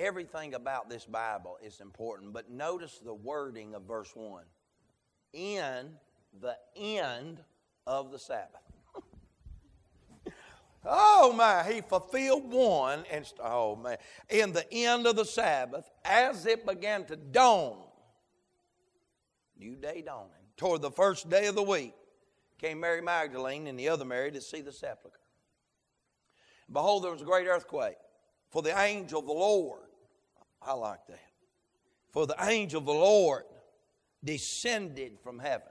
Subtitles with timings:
[0.00, 4.42] everything about this Bible is important, but notice the wording of verse 1
[5.32, 5.90] in
[6.40, 7.40] the end
[7.86, 8.62] of the Sabbath.
[10.84, 13.98] oh my, he fulfilled one, and oh man,
[14.30, 17.76] in the end of the Sabbath, as it began to dawn,
[19.58, 21.94] new day dawning, toward the first day of the week,
[22.58, 25.18] came Mary Magdalene and the other Mary to see the sepulchre.
[26.72, 27.96] Behold, there was a great earthquake,
[28.48, 29.89] for the angel of the Lord,
[30.62, 31.18] I like that,
[32.12, 33.44] for the angel of the Lord
[34.22, 35.68] descended from heaven,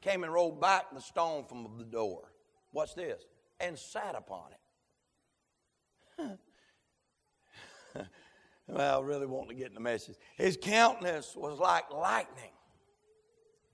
[0.00, 2.32] came and rolled back the stone from the door.
[2.72, 3.22] What's this?
[3.60, 4.50] And sat upon
[6.18, 6.38] it.
[8.66, 10.16] well, I really want to get in the message.
[10.36, 12.52] His countenance was like lightning,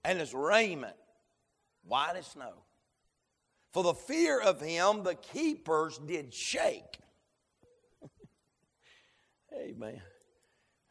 [0.05, 0.97] and his raiment
[1.85, 2.53] white as snow.
[3.73, 6.99] For the fear of him, the keepers did shake.
[9.55, 10.03] Amen.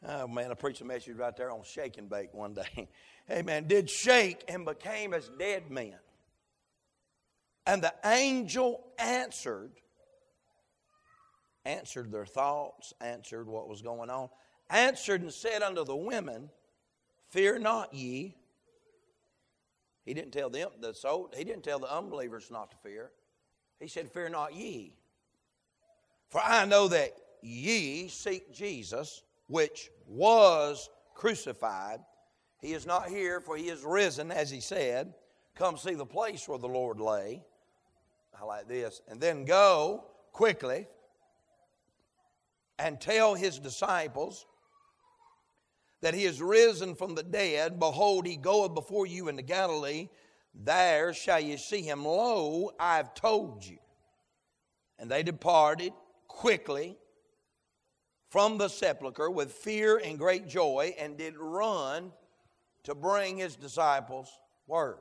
[0.06, 2.88] Oh man, I preached a message right there on shake and bake one day.
[3.30, 3.68] Amen.
[3.68, 5.94] Did shake and became as dead men.
[7.66, 9.70] And the angel answered,
[11.64, 14.28] answered their thoughts, answered what was going on,
[14.68, 16.50] answered and said unto the women,
[17.28, 18.36] Fear not ye.
[20.04, 23.12] He didn't tell them the soul, he didn't tell the unbelievers not to fear.
[23.78, 24.96] He said, Fear not ye.
[26.28, 29.22] For I know that ye seek Jesus,
[29.52, 32.00] which was crucified.
[32.58, 35.12] He is not here, for he is risen, as he said.
[35.54, 37.42] Come see the place where the Lord lay.
[38.40, 39.02] I like this.
[39.08, 40.86] And then go quickly
[42.78, 44.46] and tell his disciples
[46.00, 47.78] that he is risen from the dead.
[47.78, 50.08] Behold, he goeth before you into Galilee.
[50.54, 52.06] There shall ye see him.
[52.06, 53.76] Lo, I've told you.
[54.98, 55.92] And they departed
[56.26, 56.96] quickly
[58.32, 62.10] from the sepulchre with fear and great joy and did run
[62.82, 64.30] to bring his disciples
[64.66, 64.96] word.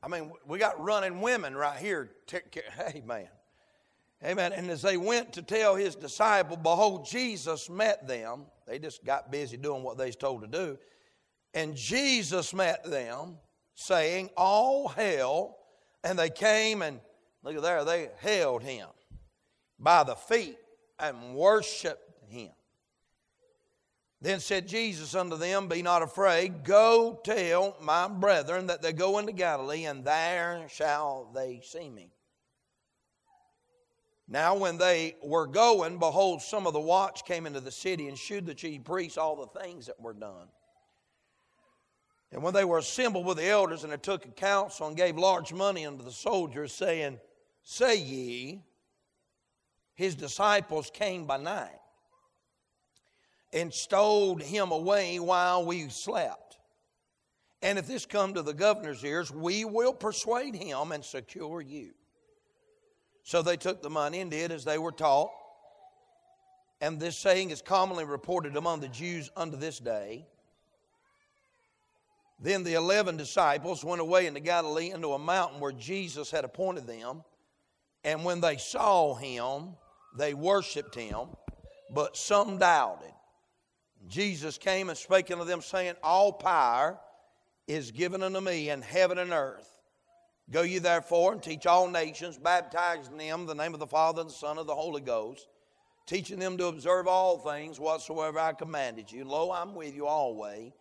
[0.00, 2.12] I mean, we got running women right here.
[3.04, 3.26] Man.
[4.24, 4.52] Amen.
[4.52, 8.46] And as they went to tell his disciple, behold, Jesus met them.
[8.64, 10.78] They just got busy doing what they was told to do.
[11.52, 13.38] And Jesus met them,
[13.74, 15.56] saying, All hail.
[16.04, 17.00] And they came and
[17.42, 18.86] look at there, they hailed him
[19.78, 20.58] by the feet
[20.98, 22.50] and worshiped him.
[24.20, 29.18] Then said Jesus unto them, Be not afraid, go tell my brethren that they go
[29.18, 32.10] into Galilee, and there shall they see me.
[34.26, 38.18] Now, when they were going, behold, some of the watch came into the city and
[38.18, 40.48] shewed the chief priests all the things that were done.
[42.30, 45.16] And when they were assembled with the elders, and they took a counsel and gave
[45.16, 47.18] large money unto the soldiers, saying,
[47.62, 48.64] Say ye,
[49.98, 51.80] his disciples came by night
[53.52, 56.56] and stowed him away while we slept.
[57.62, 61.94] And if this come to the governor's ears, we will persuade him and secure you.
[63.24, 65.32] So they took the money and did as they were taught.
[66.80, 70.28] And this saying is commonly reported among the Jews unto this day.
[72.38, 76.86] Then the eleven disciples went away into Galilee into a mountain where Jesus had appointed
[76.86, 77.24] them.
[78.04, 79.74] And when they saw him,
[80.16, 81.28] they worshiped him,
[81.90, 83.12] but some doubted.
[84.06, 86.98] Jesus came and spake unto them, saying, All power
[87.66, 89.78] is given unto me in heaven and earth.
[90.50, 94.22] Go ye therefore and teach all nations, baptizing them in the name of the Father
[94.22, 95.46] and the Son and the Holy Ghost,
[96.06, 99.24] teaching them to observe all things whatsoever I commanded you.
[99.24, 100.72] Lo, I'm with you always,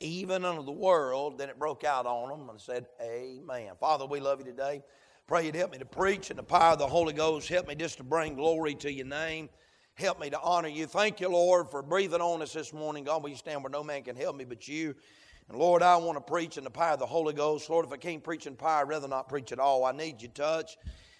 [0.00, 1.38] even unto the world.
[1.38, 3.74] Then it broke out on them and said, Amen.
[3.78, 4.82] Father, we love you today.
[5.26, 7.48] Pray you'd help me to preach in the power of the Holy Ghost.
[7.48, 9.48] Help me just to bring glory to your name.
[9.94, 10.86] Help me to honor you.
[10.86, 13.02] Thank you, Lord, for breathing on us this morning.
[13.02, 14.94] God, you stand where no man can help me but you?
[15.48, 17.68] And Lord, I want to preach in the power of the Holy Ghost.
[17.68, 19.84] Lord, if I can't preach in power, I'd rather not preach at all.
[19.84, 20.78] I need your touch.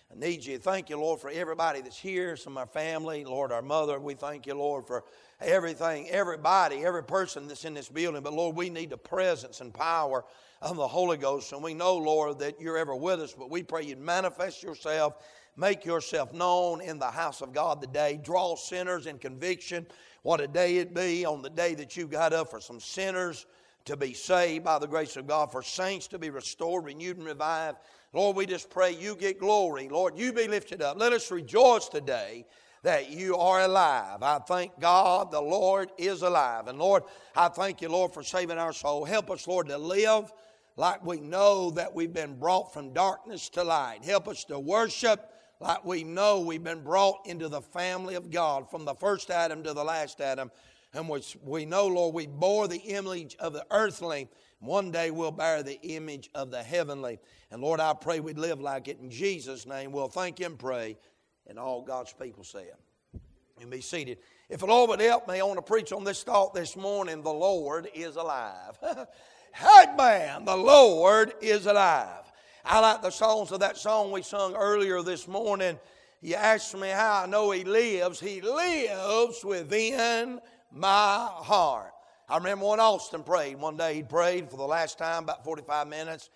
[0.09, 0.59] I need you.
[0.59, 3.99] Thank you, Lord, for everybody that's here, some of our family, Lord, our mother.
[3.99, 5.03] We thank you, Lord, for
[5.41, 8.23] everything, everybody, every person that's in this building.
[8.23, 10.25] But Lord, we need the presence and power
[10.63, 11.53] of the Holy Ghost.
[11.53, 15.15] And we know, Lord, that you're ever with us, but we pray you'd manifest yourself,
[15.57, 18.19] make yourself known in the house of God today.
[18.23, 19.87] Draw sinners in conviction.
[20.23, 23.47] What a day it be on the day that you got up for some sinners
[23.85, 27.27] to be saved by the grace of God, for saints to be restored, renewed, and
[27.27, 27.79] revived.
[28.13, 29.89] Lord, we just pray you get glory.
[29.89, 30.99] Lord, you be lifted up.
[30.99, 32.45] Let us rejoice today
[32.83, 34.23] that you are alive.
[34.23, 36.69] I thank God the Lord is alive.
[36.69, 37.03] And Lord,
[37.35, 39.05] I thank you, Lord, for saving our soul.
[39.05, 40.33] Help us, Lord, to live
[40.77, 44.05] like we know that we've been brought from darkness to light.
[44.05, 48.71] Help us to worship like we know we've been brought into the family of God
[48.71, 50.51] from the first Adam to the last Adam,
[50.93, 54.29] and which we know, Lord, we bore the image of the earthly.
[54.61, 57.19] One day we'll bear the image of the heavenly.
[57.51, 59.93] And Lord, I pray we'd live like it in Jesus' name.
[59.93, 60.99] We'll thank and pray.
[61.47, 63.21] And all God's people say it.
[63.61, 64.19] And be seated.
[64.51, 67.23] If the Lord would help me, I want to preach on this thought this morning
[67.23, 68.79] the Lord is alive.
[69.57, 72.25] hey, man, the Lord is alive.
[72.65, 75.79] I like the songs of that song we sung earlier this morning.
[76.21, 78.21] You asked me how I know He lives.
[78.21, 81.93] He lives within my heart.
[82.29, 83.59] I remember when Austin prayed.
[83.59, 86.29] One day he prayed for the last time, about 45 minutes,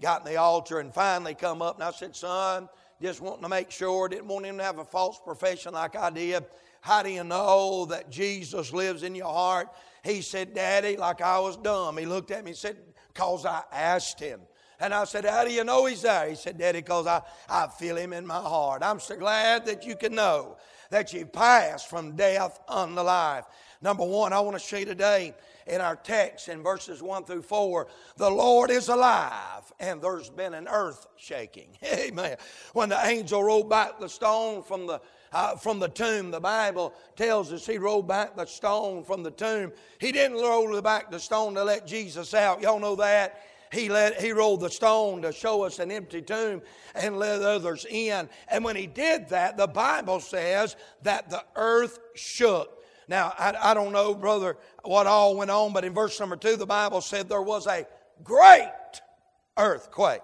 [0.00, 1.76] got in the altar, and finally come up.
[1.76, 2.68] And I said, Son,
[3.00, 6.10] just wanting to make sure, didn't want him to have a false profession like I
[6.10, 6.44] did.
[6.82, 9.68] How do you know that Jesus lives in your heart?
[10.04, 11.96] He said, Daddy, like I was dumb.
[11.96, 12.76] He looked at me and said,
[13.12, 14.40] Because I asked him.
[14.80, 16.28] And I said, How do you know he's there?
[16.28, 18.82] He said, Daddy, because I, I feel him in my heart.
[18.82, 20.56] I'm so glad that you can know
[20.90, 23.44] that you've passed from death unto life.
[23.80, 25.34] Number one, I want to show you today
[25.68, 27.86] in our text in verses 1 through 4
[28.16, 31.68] the Lord is alive, and there's been an earth shaking.
[31.84, 32.36] Amen.
[32.72, 35.00] When the angel rolled back the stone from the
[35.32, 36.30] uh, from the tomb.
[36.30, 39.72] The Bible tells us he rolled back the stone from the tomb.
[40.00, 42.62] He didn't roll back the stone to let Jesus out.
[42.62, 43.42] Y'all know that?
[43.70, 46.62] He, let, he rolled the stone to show us an empty tomb
[46.94, 48.28] and let others in.
[48.48, 52.77] And when he did that, the Bible says that the earth shook.
[53.08, 56.56] Now, I, I don't know, brother, what all went on, but in verse number two,
[56.56, 57.86] the Bible said there was a
[58.22, 58.70] great
[59.56, 60.20] earthquake.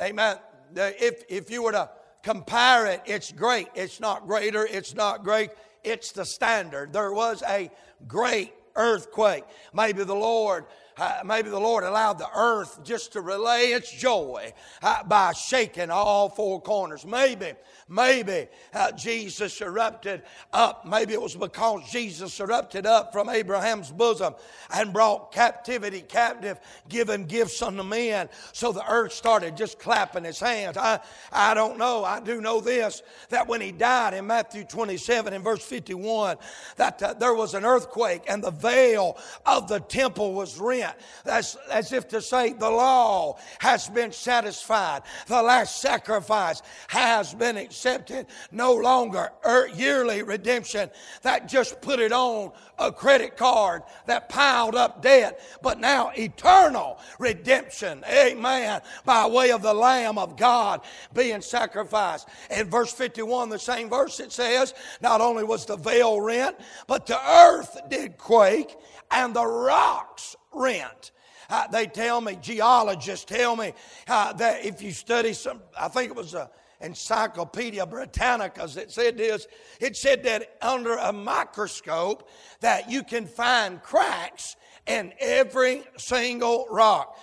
[0.00, 0.36] Amen.
[0.74, 1.90] If, if you were to
[2.22, 3.68] compare it, it's great.
[3.74, 5.50] It's not greater, it's not great,
[5.82, 6.92] it's the standard.
[6.92, 7.70] There was a
[8.06, 9.44] great earthquake.
[9.74, 10.64] Maybe the Lord
[10.98, 14.52] uh, maybe the Lord allowed the earth just to relay its joy
[14.82, 17.06] uh, by shaking all four corners.
[17.06, 17.52] Maybe,
[17.88, 20.22] maybe uh, Jesus erupted
[20.52, 20.84] up.
[20.84, 24.34] Maybe it was because Jesus erupted up from Abraham's bosom
[24.74, 28.28] and brought captivity captive, giving gifts unto men.
[28.52, 30.76] So the earth started just clapping its hands.
[30.76, 31.00] I,
[31.32, 32.04] I don't know.
[32.04, 36.36] I do know this that when he died in Matthew 27 in verse 51,
[36.76, 39.16] that uh, there was an earthquake and the veil
[39.46, 40.81] of the temple was rent
[41.26, 45.02] as if to say the law has been satisfied.
[45.26, 48.26] The last sacrifice has been accepted.
[48.50, 50.90] No longer er, yearly redemption
[51.22, 52.52] that just put it on
[52.82, 58.04] a credit card that piled up debt, but now eternal redemption.
[58.10, 58.80] Amen.
[59.04, 60.80] By way of the Lamb of God
[61.14, 62.28] being sacrificed.
[62.50, 66.56] In verse 51, the same verse, it says, not only was the veil rent,
[66.86, 68.76] but the earth did quake
[69.10, 71.12] and the rocks rent.
[71.48, 73.74] Uh, they tell me, geologists tell me
[74.08, 76.50] uh, that if you study some, I think it was a
[76.82, 79.46] Encyclopedia Britannica that said this.
[79.80, 82.28] It said that under a microscope
[82.60, 84.56] that you can find cracks
[84.86, 87.16] in every single rock.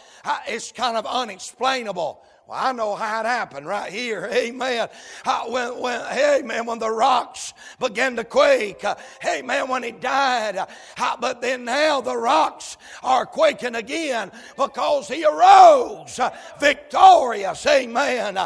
[0.48, 2.24] It's kind of unexplainable.
[2.50, 4.28] Well, I know how it happened right here.
[4.34, 4.88] Amen.
[5.24, 6.66] Uh, when, when, amen.
[6.66, 8.84] When the rocks began to quake.
[8.84, 9.68] Uh, amen.
[9.68, 10.58] When he died.
[10.58, 10.66] Uh,
[11.22, 17.64] but then now the rocks are quaking again because he arose uh, victorious.
[17.68, 18.40] Amen.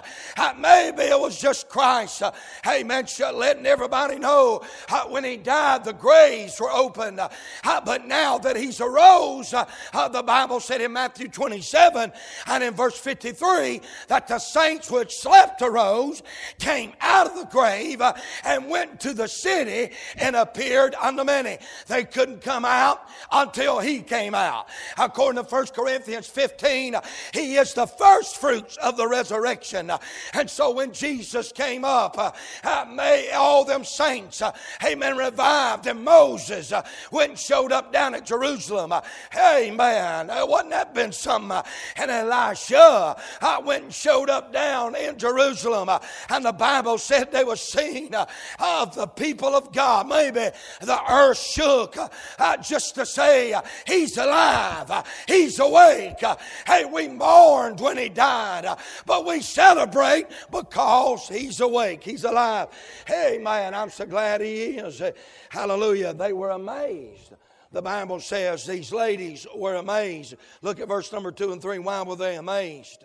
[0.58, 2.24] Maybe it was just Christ.
[2.68, 3.06] amen.
[3.34, 4.64] Letting everybody know
[5.08, 7.22] when he died, the graves were opened.
[7.64, 12.12] but now that he's arose, the Bible said in Matthew 27
[12.48, 16.24] and in verse 53 that the saints which slept arose,
[16.60, 18.14] came out of the grave, uh,
[18.46, 21.58] and went to the city and appeared unto many.
[21.88, 24.68] They couldn't come out until he came out.
[24.98, 27.02] According to 1 Corinthians 15, uh,
[27.34, 29.90] he is the first fruits of the resurrection.
[29.90, 29.98] Uh,
[30.34, 32.32] and so when Jesus came up, uh,
[32.64, 34.52] uh, may all them saints, uh,
[34.84, 36.74] amen, revived, and Moses
[37.12, 38.94] went and showed up down at Jerusalem.
[39.38, 40.28] Amen.
[40.28, 41.52] Wasn't that been some?
[41.52, 43.16] And Elisha
[43.64, 45.90] went and showed up down in Jerusalem.
[45.90, 46.00] Uh,
[46.30, 48.26] and the Bible said they were seen uh,
[48.60, 50.08] of the people of God.
[50.08, 50.50] Maybe
[50.82, 53.54] the earth shook uh, just to say,
[53.86, 56.24] He's alive, He's awake.
[56.66, 58.66] Hey, we mourned when He died,
[59.06, 62.70] but we celebrate because He's awake, He's alive.
[63.06, 65.02] Hey, man, I'm so glad He is.
[65.50, 66.14] Hallelujah.
[66.14, 67.34] They were amazed.
[67.72, 70.36] The Bible says these ladies were amazed.
[70.62, 71.80] Look at verse number two and three.
[71.80, 73.04] Why were they amazed?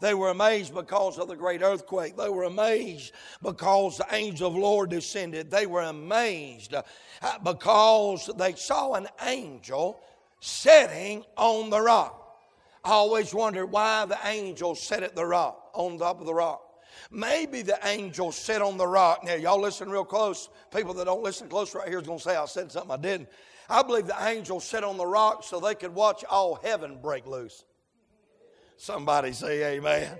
[0.00, 2.16] They were amazed because of the great earthquake.
[2.16, 5.50] They were amazed because the angel of the Lord descended.
[5.50, 6.82] They were amazed uh,
[7.44, 10.00] because they saw an angel
[10.40, 12.16] sitting on the rock.
[12.82, 16.62] I always wondered why the angel sat at the rock, on top of the rock.
[17.10, 19.22] Maybe the angel sat on the rock.
[19.24, 20.48] Now, y'all listen real close.
[20.74, 22.96] People that don't listen close right here is going to say I said something I
[22.96, 23.28] didn't.
[23.68, 27.26] I believe the angel sat on the rock so they could watch all heaven break
[27.26, 27.64] loose.
[28.80, 30.18] Somebody say amen.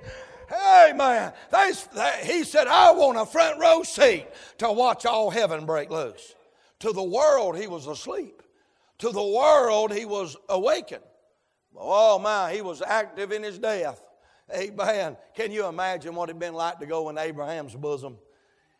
[0.53, 1.33] Amen.
[1.51, 4.27] They, they, he said, I want a front row seat
[4.59, 6.35] to watch all heaven break loose.
[6.81, 8.43] To the world, he was asleep.
[8.99, 11.05] To the world, he was awakened.
[11.75, 14.07] Oh my, he was active in his death.
[14.55, 15.17] Amen.
[15.35, 18.19] Can you imagine what it'd been like to go in Abraham's bosom?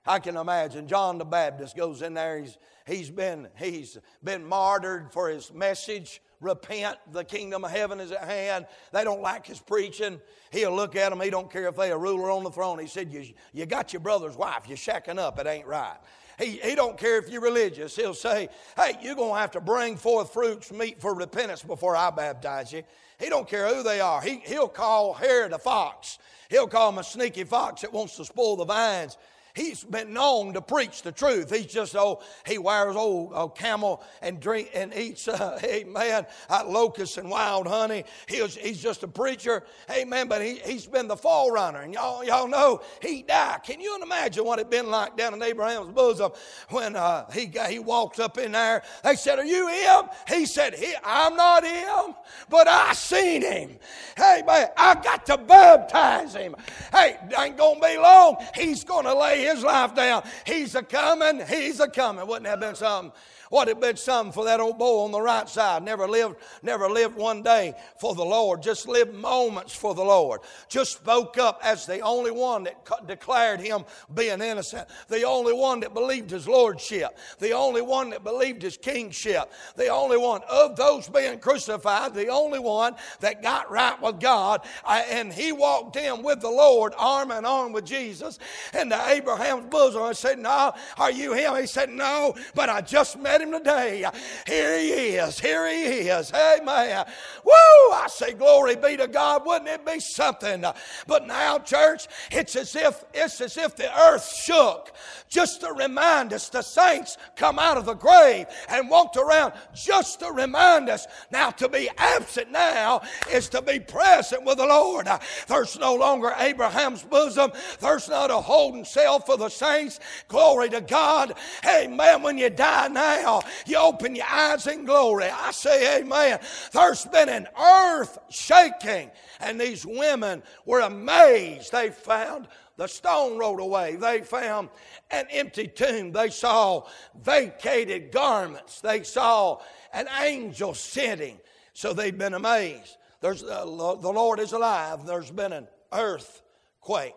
[0.05, 2.39] I can imagine John the Baptist goes in there.
[2.39, 6.21] He's, he's, been, he's been martyred for his message.
[6.41, 8.67] Repent, the kingdom of heaven is at hand.
[8.93, 10.21] They don't like his preaching.
[10.51, 11.21] He'll look at them.
[11.21, 12.79] He don't care if they a ruler on the throne.
[12.79, 14.65] He said, you, you got your brother's wife.
[14.67, 15.39] You're shacking up.
[15.39, 15.99] It ain't right.
[16.39, 17.95] He, he don't care if you're religious.
[17.95, 21.95] He'll say, hey, you're going to have to bring forth fruits meet for repentance before
[21.95, 22.83] I baptize you.
[23.19, 24.23] He don't care who they are.
[24.23, 26.19] He, he'll call Herod a fox.
[26.49, 29.19] He'll call him a sneaky fox that wants to spoil the vines.
[29.55, 31.55] He's been known to preach the truth.
[31.55, 36.65] He's just oh he wears old, old camel and drink and eats uh, amen uh,
[36.67, 38.05] locusts and wild honey.
[38.29, 40.29] He's just a preacher, amen.
[40.29, 43.63] But he he's been the forerunner, and y'all y'all know he died.
[43.65, 46.33] Can you imagine what it been like down in Abraham's bosom
[46.69, 48.83] when uh, he got, he walks up in there?
[49.03, 52.15] They said, "Are you him?" He said, he, "I'm not him,
[52.49, 53.79] but I seen him.
[54.17, 56.55] Hey man, I got to baptize him.
[56.93, 58.37] Hey, ain't gonna be long.
[58.55, 60.23] He's gonna lay his life down.
[60.47, 62.27] He's a coming, he's a coming.
[62.27, 63.13] Wouldn't that have been something?
[63.51, 65.83] What had been something for that old boy on the right side.
[65.83, 68.63] Never lived, never lived one day for the Lord.
[68.63, 70.43] Just lived moments for the Lord.
[70.69, 74.89] Just spoke up as the only one that declared him being innocent.
[75.09, 77.19] The only one that believed his lordship.
[77.41, 79.51] The only one that believed his kingship.
[79.75, 82.15] The only one of those being crucified.
[82.15, 84.65] The only one that got right with God.
[84.85, 88.39] Uh, and he walked in with the Lord, arm in arm with Jesus,
[88.79, 90.03] into Abraham's bosom.
[90.05, 91.57] I said, No, are you him?
[91.57, 94.05] He said, No, but I just met him today.
[94.47, 95.39] Here he is.
[95.39, 96.33] Here he is.
[96.33, 97.05] Amen.
[97.45, 97.53] Woo!
[97.93, 99.45] I say, glory be to God.
[99.47, 100.65] Wouldn't it be something?
[101.07, 104.93] But now, church, it's as if it's as if the earth shook
[105.29, 110.21] just to remind us the saints come out of the grave and walked around just
[110.21, 111.07] to remind us.
[111.31, 115.09] Now, to be absent now is to be present with the Lord.
[115.47, 117.53] There's no longer Abraham's bosom.
[117.81, 120.01] There's not a holding cell for the saints.
[120.29, 121.35] Glory to God.
[121.67, 122.23] Amen.
[122.23, 123.30] When you die now,
[123.67, 125.27] you open your eyes in glory.
[125.27, 126.41] I say, Amen.
[126.73, 129.11] There's been an earth shaking,
[129.41, 131.73] and these women were amazed.
[131.73, 133.97] They found the stone rolled away.
[133.97, 134.71] They found
[135.11, 136.13] an empty tomb.
[136.13, 136.87] They saw
[137.23, 138.81] vacated garments.
[138.81, 139.61] They saw
[139.93, 141.39] an angel sitting.
[141.75, 142.97] So they've been amazed.
[143.21, 145.05] There's, uh, the Lord is alive.
[145.05, 147.15] There's been an earthquake.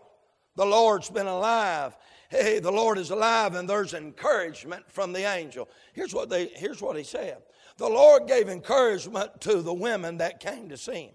[0.56, 1.96] The Lord's been alive
[2.42, 5.70] hey, the Lord is alive, and there's encouragement from the angel.
[5.94, 7.38] Here's what, they, here's what he said
[7.78, 11.14] The Lord gave encouragement to the women that came to see him.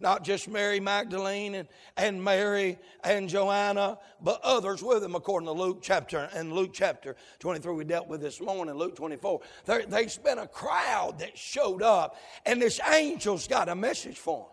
[0.00, 5.52] Not just Mary Magdalene and, and Mary and Joanna, but others with him, according to
[5.52, 9.40] Luke chapter and Luke chapter 23 we dealt with this morning, Luke 24.
[9.64, 14.38] There, there's been a crowd that showed up, and this angel's got a message for
[14.38, 14.48] them.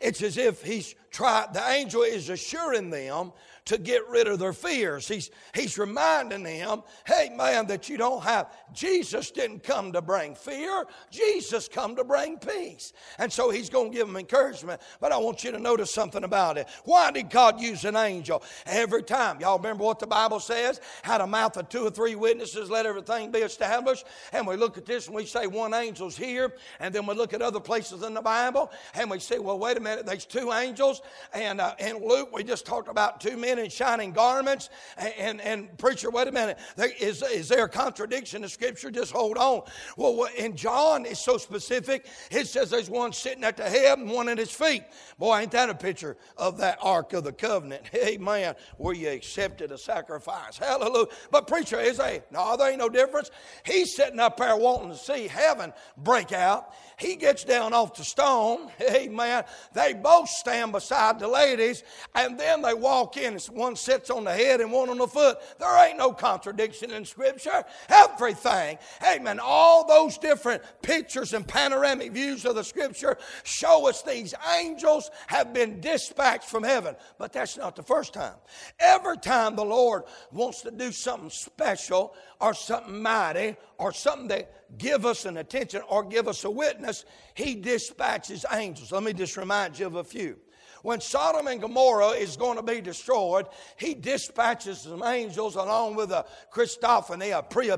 [0.00, 3.32] It's as if he's tried, the angel is assuring them
[3.66, 5.06] to get rid of their fears.
[5.06, 10.34] He's, he's reminding them, hey man, that you don't have, Jesus didn't come to bring
[10.34, 12.92] fear, Jesus come to bring peace.
[13.18, 14.80] And so he's going to give them encouragement.
[15.00, 16.68] But I want you to notice something about it.
[16.84, 19.40] Why did God use an angel every time?
[19.40, 20.80] Y'all remember what the Bible says?
[21.02, 24.04] Had a mouth of two or three witnesses, let everything be established.
[24.32, 27.32] And we look at this and we say one angel's here, and then we look
[27.32, 30.52] at other places in the Bible and we say, well, wait a minute, there's two
[30.52, 31.02] angels.
[31.32, 34.70] And uh, in Luke, we just talked about two men in shining garments.
[34.96, 36.58] And, and, and preacher, wait a minute.
[36.76, 38.90] There, is, is there a contradiction in Scripture?
[38.90, 39.62] Just hold on.
[39.96, 42.06] Well, in John, it's so specific.
[42.30, 44.84] It says there's one sitting at the head and one at his feet.
[45.18, 47.82] Boy, ain't that a picture of that Ark of the Covenant?
[47.94, 48.54] Amen.
[48.78, 50.56] Where you accepted a sacrifice.
[50.56, 51.08] Hallelujah.
[51.30, 53.30] But preacher, is a no, there ain't no difference.
[53.64, 56.74] He's sitting up there wanting to see heaven break out.
[56.98, 58.70] He gets down off the stone.
[58.90, 59.44] Amen.
[59.72, 61.82] They both stand beside the ladies,
[62.14, 63.39] and then they walk in.
[63.48, 65.38] One sits on the head and one on the foot.
[65.58, 67.64] There ain't no contradiction in Scripture.
[67.88, 68.78] Everything.
[69.06, 69.40] Amen.
[69.42, 75.52] All those different pictures and panoramic views of the Scripture show us these angels have
[75.52, 76.96] been dispatched from heaven.
[77.18, 78.34] But that's not the first time.
[78.78, 84.78] Every time the Lord wants to do something special or something mighty or something that
[84.78, 87.04] give us an attention or give us a witness,
[87.34, 88.92] he dispatches angels.
[88.92, 90.38] Let me just remind you of a few.
[90.82, 93.46] When Sodom and Gomorrah is going to be destroyed,
[93.76, 97.70] he dispatches some angels along with a Christophany, a pre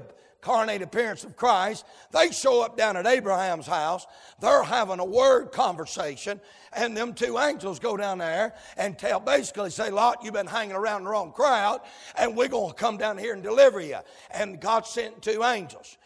[0.42, 1.84] incarnate appearance of Christ.
[2.10, 4.06] They show up down at Abraham's house.
[4.40, 6.40] They're having a word conversation,
[6.72, 10.74] and them two angels go down there and tell, basically, say, Lot, you've been hanging
[10.74, 11.80] around the wrong crowd,
[12.16, 13.98] and we're going to come down here and deliver you.
[14.32, 15.96] And God sent two angels.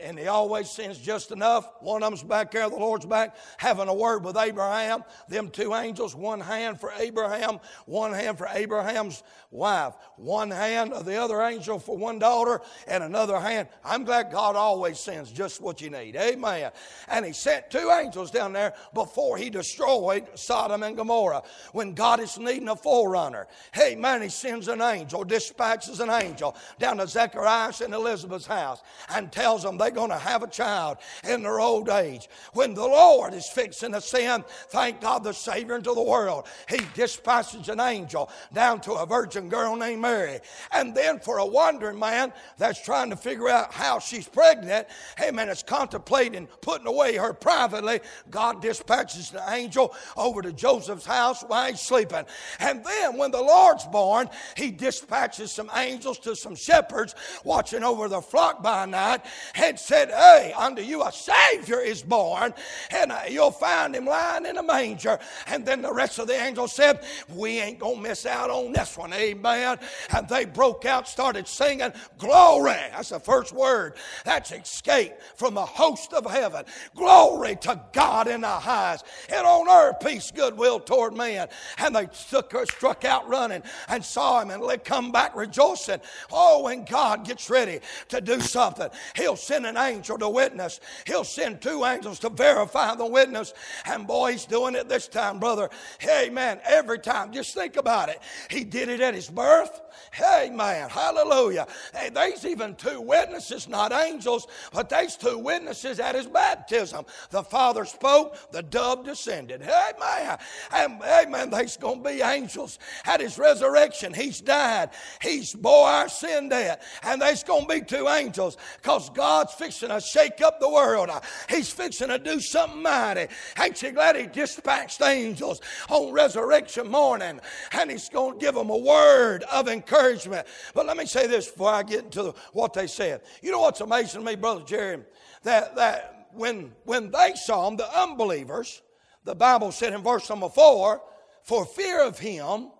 [0.00, 1.68] And he always sends just enough.
[1.80, 5.02] One of them's back there, the Lord's back, having a word with Abraham.
[5.28, 9.94] Them two angels, one hand for Abraham, one hand for Abraham's wife.
[10.16, 13.68] One hand of the other angel for one daughter, and another hand.
[13.84, 16.14] I'm glad God always sends just what you need.
[16.14, 16.70] Amen.
[17.08, 21.42] And he sent two angels down there before he destroyed Sodom and Gomorrah.
[21.72, 26.56] When God is needing a forerunner, hey man, he sends an angel, dispatches an angel
[26.78, 30.98] down to Zechariah and Elizabeth's house and tells them they're going to have a child
[31.28, 32.28] in their old age.
[32.52, 36.80] When the Lord is fixing to send, thank God, the Savior into the world, He
[36.94, 40.40] dispatches an angel down to a virgin girl named Mary.
[40.72, 44.86] And then for a wandering man that's trying to figure out how she's pregnant,
[45.18, 51.06] hey man, is contemplating putting away her privately, God dispatches the angel over to Joseph's
[51.06, 52.24] house while he's sleeping.
[52.60, 58.08] And then when the Lord's born, He dispatches some angels to some shepherds watching over
[58.08, 62.54] the flock by night had said, Hey, unto you a Savior is born,
[62.90, 65.18] and uh, you'll find him lying in a manger.
[65.46, 68.72] And then the rest of the angels said, We ain't going to miss out on
[68.72, 69.12] this one.
[69.12, 69.78] Amen.
[70.10, 72.72] And they broke out, started singing, Glory.
[72.92, 73.94] That's the first word.
[74.24, 76.64] That's escape from the host of heaven.
[76.94, 79.04] Glory to God in the highest.
[79.28, 81.48] And on earth, peace, goodwill toward men.
[81.78, 86.00] And they struck, struck out running and saw him and let come back rejoicing.
[86.32, 90.80] Oh, when God gets ready to do something, he'll send an angel to witness.
[91.06, 93.52] He'll send two angels to verify the witness.
[93.86, 95.70] And boy, he's doing it this time, brother.
[95.98, 97.32] Hey, man, every time.
[97.32, 98.20] Just think about it.
[98.50, 99.80] He did it at his birth.
[100.12, 101.66] Hey, man, hallelujah.
[101.92, 107.04] Hey, there's even two witnesses, not angels, but there's two witnesses at his baptism.
[107.30, 109.62] The Father spoke, the dove descended.
[109.62, 110.38] Hey, man,
[110.72, 114.14] and, hey, man, there's going to be angels at his resurrection.
[114.14, 114.90] He's died.
[115.20, 116.82] He's bore our sin debt.
[117.02, 120.68] And there's going to be two angels because God God's fixing to shake up the
[120.68, 121.08] world.
[121.48, 123.28] He's fixing to do something mighty.
[123.58, 127.40] Ain't you glad He dispatched angels on resurrection morning?
[127.72, 130.46] And He's going to give them a word of encouragement.
[130.74, 133.22] But let me say this before I get into what they said.
[133.42, 134.98] You know what's amazing to me, Brother Jerry?
[135.42, 138.82] That, that when, when they saw him, the unbelievers,
[139.24, 141.00] the Bible said in verse number four,
[141.44, 142.72] for fear of him,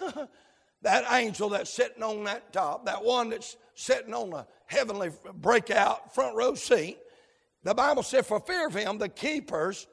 [0.84, 6.14] that angel that's sitting on that top, that one that's sitting on the heavenly breakout
[6.14, 6.98] front row seat.
[7.64, 9.86] The Bible said, for fear of him, the keepers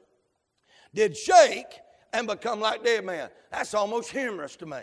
[0.93, 1.79] did shake
[2.13, 3.29] and become like dead men.
[3.51, 4.81] That's almost humorous to me.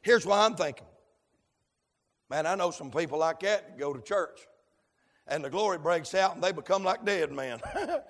[0.00, 0.86] Here's why I'm thinking.
[2.30, 4.40] Man, I know some people like that go to church
[5.28, 7.60] and the glory breaks out and they become like dead men.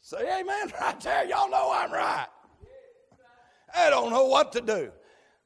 [0.00, 1.26] Say amen right there.
[1.26, 2.28] Y'all know I'm right.
[3.74, 4.92] They don't know what to do.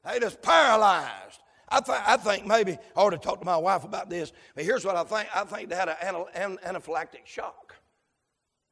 [0.05, 1.39] They just paralyzed.
[1.69, 4.63] I, th- I think maybe I ought to talk to my wife about this, but
[4.63, 5.29] here's what I think.
[5.35, 7.75] I think they had an, an anaphylactic shock.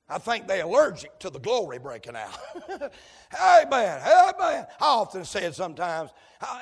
[0.08, 2.38] I think they're allergic to the glory breaking out.
[2.68, 4.68] hey man, hey man.
[4.80, 6.12] I often say it sometimes.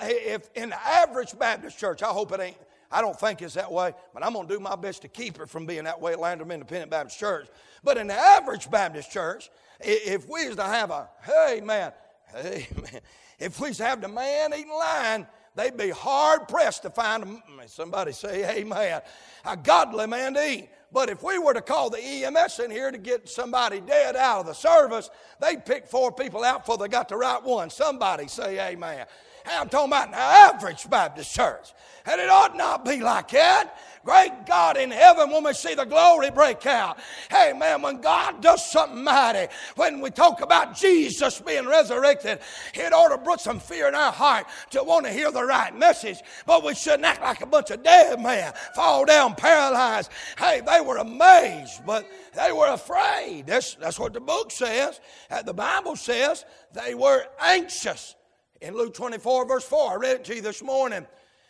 [0.04, 2.58] If in the average Baptist church, I hope it ain't.
[2.92, 5.40] I don't think it's that way, but I'm going to do my best to keep
[5.40, 7.48] it from being that way at Landrum Independent Baptist Church.
[7.84, 11.92] But in the average Baptist church, if we was to have a, hey man,
[12.44, 13.02] man,
[13.40, 17.68] if we have the man eating line they'd be hard pressed to find mm, a,
[17.68, 19.02] somebody say amen
[19.46, 22.92] a godly man to eat but if we were to call the EMS in here
[22.92, 26.88] to get somebody dead out of the service, they'd pick four people out before they
[26.88, 27.70] got the right one.
[27.70, 29.06] Somebody say amen.
[29.46, 31.74] I'm talking about an average Baptist church.
[32.06, 33.78] And it ought not be like that.
[34.06, 37.00] Great God in heaven, when we see the glory break out.
[37.30, 42.40] Hey, man, when God does something mighty, when we talk about Jesus being resurrected,
[42.74, 45.76] it ought to put some fear in our heart to want to hear the right
[45.78, 46.20] message.
[46.46, 50.12] But we shouldn't act like a bunch of dead men, fall down paralyzed.
[50.38, 53.48] Hey, they were amazed, but they were afraid.
[53.48, 55.00] That's, that's what the book says.
[55.46, 58.16] The Bible says they were anxious.
[58.62, 61.08] In Luke 24, verse 4, I read it to you this morning.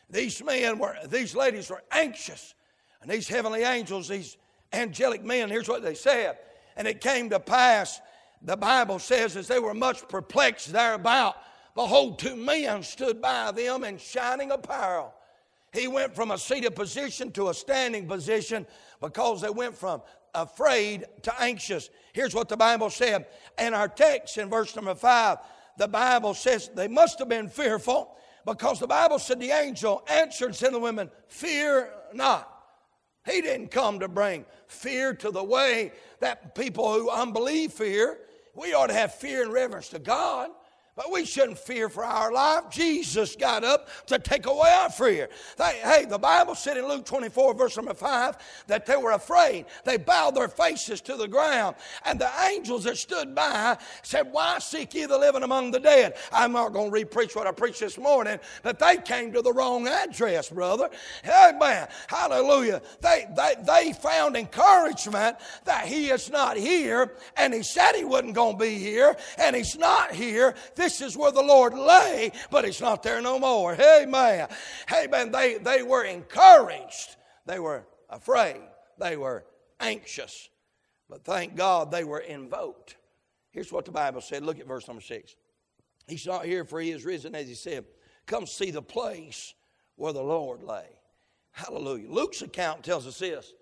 [0.09, 2.55] These men were, these ladies were anxious.
[3.01, 4.37] And these heavenly angels, these
[4.73, 6.37] angelic men, here's what they said.
[6.75, 8.01] And it came to pass,
[8.41, 11.35] the Bible says, as they were much perplexed thereabout,
[11.75, 15.13] behold, two men stood by them in shining apparel.
[15.71, 18.65] He went from a seated position to a standing position
[19.01, 20.01] because they went from
[20.33, 21.89] afraid to anxious.
[22.13, 23.27] Here's what the Bible said.
[23.57, 25.37] And our text in verse number five
[25.77, 28.13] the Bible says they must have been fearful
[28.45, 32.55] because the Bible said the angel answered and said to the women, Fear not.
[33.25, 38.19] He didn't come to bring fear to the way that people who unbelieve fear.
[38.55, 40.49] We ought to have fear and reverence to God.
[40.99, 42.65] But we shouldn't fear for our life.
[42.69, 45.29] Jesus got up to take away our fear.
[45.55, 48.35] They, hey, the Bible said in Luke 24, verse number 5,
[48.67, 49.67] that they were afraid.
[49.85, 51.77] They bowed their faces to the ground.
[52.03, 56.17] And the angels that stood by said, Why seek ye the living among the dead?
[56.33, 59.53] I'm not going to re-preach what I preached this morning, but they came to the
[59.53, 60.89] wrong address, brother.
[61.25, 61.87] Amen.
[62.07, 62.81] Hallelujah.
[62.99, 68.33] They, they, they found encouragement that he is not here, and he said he wasn't
[68.33, 70.55] going to be here, and he's not here.
[70.75, 73.75] This this is where the Lord lay, but He's not there no more.
[73.75, 74.47] Amen.
[74.91, 75.31] Amen.
[75.31, 77.15] They, they were encouraged.
[77.45, 78.61] They were afraid.
[78.97, 79.45] They were
[79.79, 80.49] anxious.
[81.07, 82.97] But thank God they were invoked.
[83.51, 84.43] Here's what the Bible said.
[84.43, 85.35] Look at verse number six.
[86.07, 87.85] He's not here, for he is risen, as he said.
[88.25, 89.53] Come see the place
[89.95, 90.87] where the Lord lay.
[91.51, 92.09] Hallelujah.
[92.09, 93.53] Luke's account tells us this.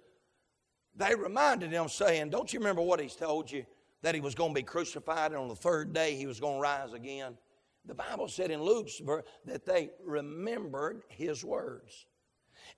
[0.95, 3.65] They reminded him, saying, Don't you remember what he's told you?
[4.07, 6.55] That he was going to be crucified and on the third day he was going
[6.55, 7.37] to rise again.
[7.85, 9.01] The Bible said in Luke's
[9.43, 12.05] that they remembered his words.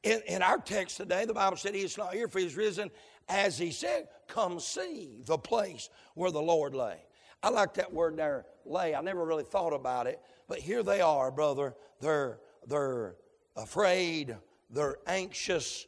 [0.02, 2.89] In, in our text today, the Bible said he is not here for he's risen.
[3.28, 6.98] As he said, come see the place where the Lord lay.
[7.44, 8.96] I like that word there, lay.
[8.96, 11.76] I never really thought about it, but here they are, brother.
[12.02, 13.18] They're, they're
[13.56, 14.36] afraid,
[14.72, 15.86] they're anxious,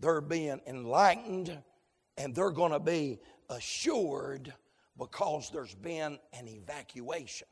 [0.00, 1.58] they're being enlightened,
[2.16, 3.18] and they're going to be
[3.50, 4.54] assured
[4.98, 7.46] because there's been an evacuation.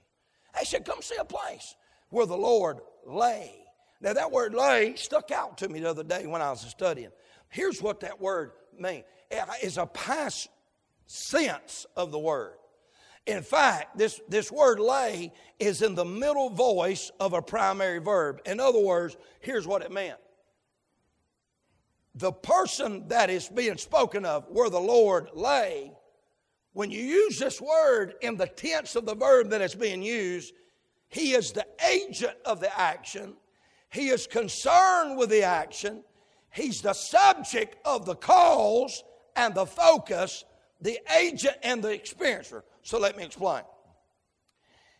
[0.59, 1.77] They said, Come see a place
[2.11, 3.53] where the Lord lay.
[4.01, 7.11] Now, that word lay stuck out to me the other day when I was studying.
[7.49, 10.49] Here's what that word means it's a past
[11.07, 12.55] sense of the word.
[13.27, 18.41] In fact, this, this word lay is in the middle voice of a primary verb.
[18.47, 20.19] In other words, here's what it meant
[22.15, 25.93] the person that is being spoken of, where the Lord lay,
[26.77, 30.53] when you use this word in the tense of the verb that is being used,
[31.09, 33.33] he is the agent of the action.
[33.89, 36.05] He is concerned with the action.
[36.51, 39.03] He's the subject of the cause
[39.37, 40.45] and the focus,
[40.83, 42.61] the agent and the experiencer.
[42.83, 43.63] So let me explain.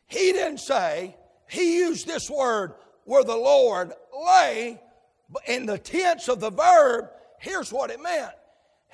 [0.07, 1.15] He didn't say,
[1.47, 2.73] he used this word
[3.05, 3.93] where the Lord
[4.27, 4.81] lay,
[5.29, 8.33] but in the tense of the verb, here's what it meant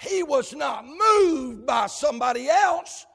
[0.02, 3.06] he was not moved by somebody else,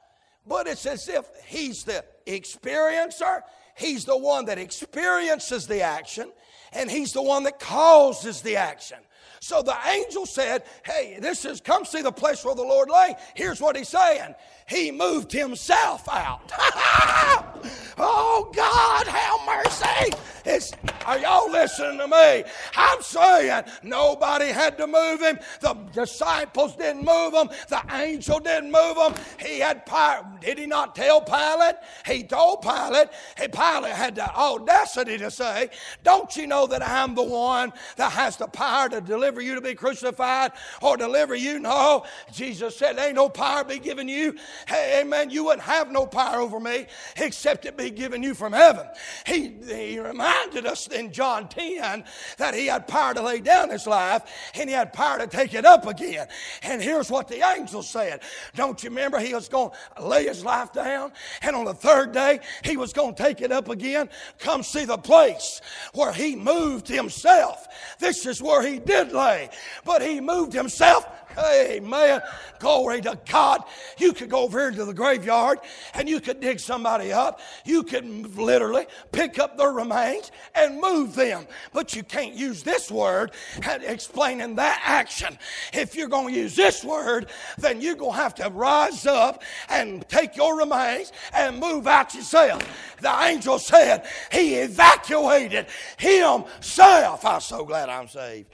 [0.46, 3.42] but it's as if he's the experiencer,
[3.76, 6.32] he's the one that experiences the action,
[6.72, 8.98] and he's the one that causes the action.
[9.40, 13.14] So the angel said, Hey, this is come see the place where the Lord lay.
[13.34, 14.34] Here's what he's saying.
[14.68, 16.52] He moved himself out.
[17.98, 20.18] oh God, have mercy.
[20.44, 20.72] It's,
[21.04, 22.44] are y'all listening to me?
[22.74, 25.38] I'm saying nobody had to move him.
[25.60, 27.50] The disciples didn't move him.
[27.68, 29.14] The angel didn't move him.
[29.38, 30.26] He had power.
[30.40, 31.76] Did he not tell Pilate?
[32.06, 33.08] He told Pilate.
[33.36, 35.68] Hey, Pilate had the audacity to say,
[36.02, 39.60] Don't you know that I'm the one that has the power to deliver you to
[39.60, 41.58] be crucified or deliver you?
[41.58, 42.04] No.
[42.32, 44.34] Jesus said, Ain't no power be given you.
[44.66, 45.30] Hey, amen.
[45.30, 48.86] You wouldn't have no power over me except it be given you from heaven.
[49.26, 52.04] He, he reminded us in John 10
[52.38, 54.22] that he had power to lay down his life
[54.54, 56.28] and he had power to take it up again.
[56.62, 58.22] And here's what the angel said.
[58.54, 62.12] Don't you remember he was going to lay his life down and on the third
[62.12, 64.08] day he was going to take it up again?
[64.38, 65.60] Come see the place
[65.94, 67.66] where he moved himself.
[67.98, 69.50] This is where he did lay,
[69.84, 71.06] but he moved himself
[71.38, 72.20] Amen.
[72.58, 73.62] Glory to God.
[73.96, 75.60] You could go over here to the graveyard
[75.94, 77.40] and you could dig somebody up.
[77.64, 81.46] You could literally pick up their remains and move them.
[81.72, 83.32] But you can't use this word
[83.64, 85.38] explaining that action.
[85.72, 89.42] If you're going to use this word, then you're going to have to rise up
[89.68, 92.62] and take your remains and move out yourself.
[93.00, 95.66] The angel said he evacuated
[95.98, 97.24] himself.
[97.24, 98.48] I'm so glad I'm saved.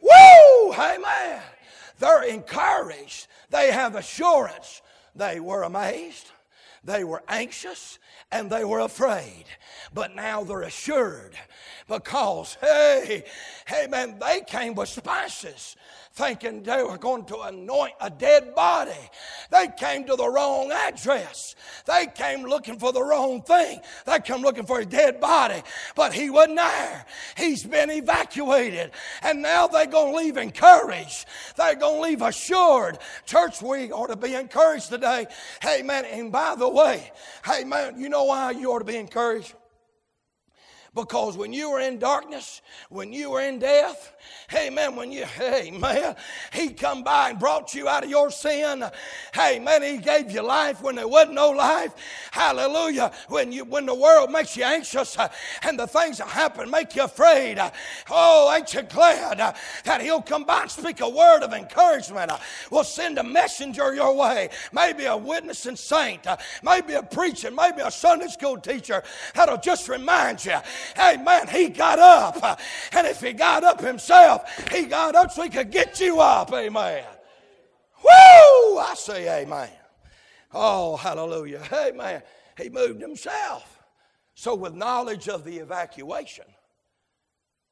[0.00, 0.72] Woo!
[0.72, 1.42] Amen.
[2.00, 3.28] They're encouraged.
[3.50, 4.82] They have assurance.
[5.14, 6.32] They were amazed.
[6.82, 7.98] They were anxious
[8.32, 9.44] and they were afraid.
[9.92, 11.36] But now they're assured
[11.88, 13.24] because, hey,
[13.66, 15.76] hey, man, they came with spices
[16.12, 18.90] thinking they were going to anoint a dead body.
[19.50, 21.54] They came to the wrong address.
[21.86, 23.80] They came looking for the wrong thing.
[24.06, 25.62] They come looking for a dead body,
[25.94, 27.06] but he wasn't there.
[27.36, 28.90] He's been evacuated.
[29.22, 31.26] And now they're going to leave encouraged.
[31.56, 32.98] They're going to leave assured.
[33.24, 35.26] Church, we ought to be encouraged today.
[35.62, 37.12] Hey, man, and by the way,
[37.44, 39.54] hey man, you know why you ought to be encouraged?
[40.94, 44.12] Because when you were in darkness, when you were in death,
[44.48, 46.16] hey man, when you, hey man,
[46.52, 48.84] he come by and brought you out of your sin.
[49.32, 51.94] Hey man, he gave you life when there wasn't no life.
[52.32, 53.12] Hallelujah.
[53.28, 55.28] When you, when the world makes you anxious uh,
[55.62, 57.58] and the things that happen make you afraid.
[57.58, 57.70] Uh,
[58.10, 59.52] oh, ain't you glad uh,
[59.84, 62.32] that he'll come by and speak a word of encouragement?
[62.72, 64.48] We'll send a messenger your way.
[64.72, 66.26] Maybe a witnessing saint,
[66.64, 70.56] maybe a preacher, maybe a Sunday school teacher that'll just remind you
[70.98, 71.48] Amen.
[71.48, 72.60] He got up.
[72.92, 76.52] And if he got up himself, he got up so he could get you up.
[76.52, 77.04] Amen.
[78.02, 78.78] Woo!
[78.78, 79.70] I say amen.
[80.52, 81.62] Oh, hallelujah.
[81.72, 82.22] Amen.
[82.58, 83.78] He moved himself.
[84.34, 86.46] So, with knowledge of the evacuation,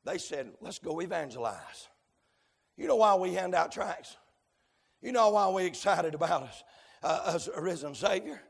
[0.04, 1.88] they said, let's go evangelize.
[2.76, 4.16] You know why we hand out tracts?
[5.00, 6.64] You know why we're excited about us,
[7.02, 8.40] uh, us a risen Savior?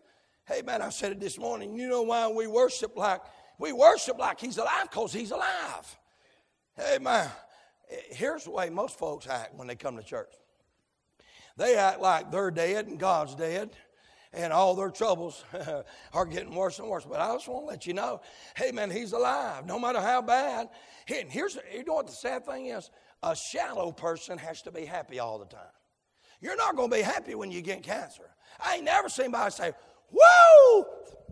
[0.46, 1.76] Hey, man, I said it this morning.
[1.76, 3.20] You know why we worship like
[3.58, 5.98] we worship like he's alive because he's alive.
[6.94, 7.28] Amen.
[8.10, 10.32] Here's the way most folks act when they come to church
[11.58, 13.70] they act like they're dead and God's dead
[14.32, 15.44] and all their troubles
[16.12, 17.04] are getting worse and worse.
[17.04, 18.20] But I just want to let you know,
[18.56, 20.68] hey man, he's alive, no matter how bad.
[21.12, 22.90] And here's you know what the sad thing is?
[23.22, 25.60] A shallow person has to be happy all the time.
[26.40, 28.30] You're not going to be happy when you get cancer.
[28.64, 29.72] I ain't never seen anybody say,
[30.12, 30.84] Woo!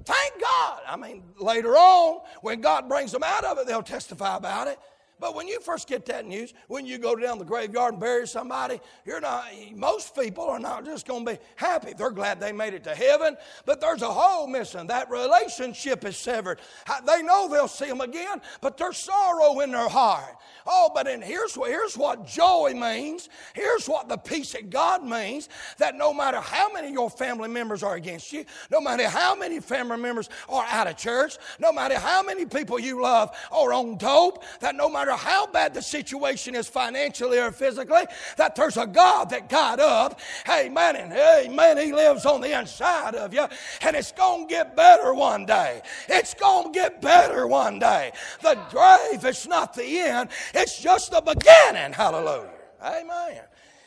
[0.04, 0.80] Thank God.
[0.86, 4.78] I mean, later on, when God brings them out of it, they'll testify about it.
[5.18, 8.28] But when you first get that news, when you go down the graveyard and bury
[8.28, 11.94] somebody, you're not, most people are not just going to be happy.
[11.96, 14.86] They're glad they made it to heaven, but there's a hole missing.
[14.88, 16.60] That relationship is severed.
[17.06, 20.36] They know they'll see them again, but there's sorrow in their heart.
[20.66, 23.30] Oh, but in, here's, what, here's what joy means.
[23.54, 25.48] Here's what the peace of God means
[25.78, 29.60] that no matter how many your family members are against you, no matter how many
[29.60, 33.96] family members are out of church, no matter how many people you love are on
[33.96, 38.04] dope, that no matter matter how bad the situation is financially or physically,
[38.36, 40.20] that there's a God that got up.
[40.48, 40.96] Amen.
[40.96, 41.78] And amen.
[41.78, 43.46] He lives on the inside of you.
[43.82, 45.82] And it's going to get better one day.
[46.08, 48.12] It's going to get better one day.
[48.42, 51.92] The grave is not the end, it's just the beginning.
[51.92, 52.50] Hallelujah.
[52.82, 53.42] Amen.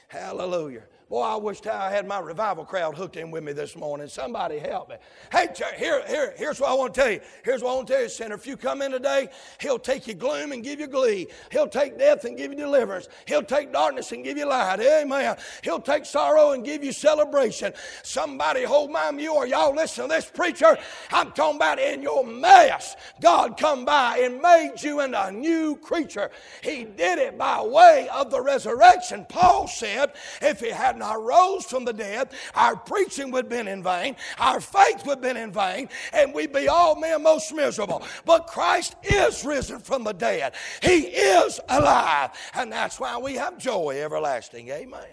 [0.08, 0.84] Hallelujah.
[1.10, 4.08] Boy, I wished I had my revival crowd hooked in with me this morning.
[4.08, 4.96] Somebody help me.
[5.32, 7.20] Hey, here, here, here's what I want to tell you.
[7.44, 8.36] Here's what I want to tell you, sinner.
[8.36, 11.28] If you come in today, He'll take your gloom and give you glee.
[11.52, 13.10] He'll take death and give you deliverance.
[13.26, 14.80] He'll take darkness and give you light.
[14.82, 15.36] Amen.
[15.64, 17.74] He'll take sorrow and give you celebration.
[18.04, 19.48] Somebody hold my mule.
[19.48, 20.78] Y'all listen to this preacher.
[21.12, 22.96] I'm talking about in your mess.
[23.20, 26.30] God come by and made you into a new creature.
[26.62, 29.26] He did it by way of the resurrection.
[29.28, 33.68] Paul said, if he had hadn't rose from the dead, our preaching would have been
[33.68, 37.54] in vain, our faith would have been in vain, and we'd be all men most
[37.54, 38.04] miserable.
[38.26, 40.54] But Christ is risen from the dead.
[40.82, 42.32] He is alive.
[42.54, 44.70] And that's why we have joy everlasting.
[44.70, 45.06] Amen.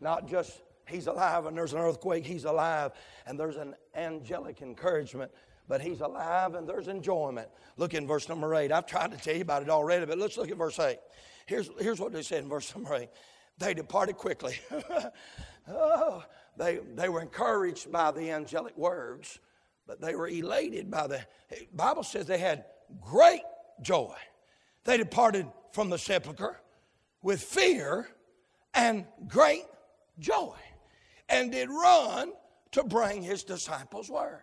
[0.00, 2.92] Not just He's alive and there's an earthquake, He's alive
[3.26, 5.30] and there's an angelic encouragement
[5.68, 7.46] but he's alive and there's enjoyment.
[7.76, 8.72] Look in verse number 8.
[8.72, 10.98] I've tried to tell you about it already, but let's look at verse 8.
[11.46, 13.08] Here's, here's what they said in verse number 8
[13.58, 14.56] they departed quickly.
[15.68, 16.24] oh,
[16.56, 19.38] they, they were encouraged by the angelic words,
[19.86, 21.20] but they were elated by the
[21.72, 22.64] Bible says they had
[23.00, 23.42] great
[23.80, 24.14] joy.
[24.84, 26.60] They departed from the sepulchre
[27.22, 28.08] with fear
[28.74, 29.64] and great
[30.18, 30.56] joy
[31.28, 32.32] and did run
[32.72, 34.40] to bring his disciples word.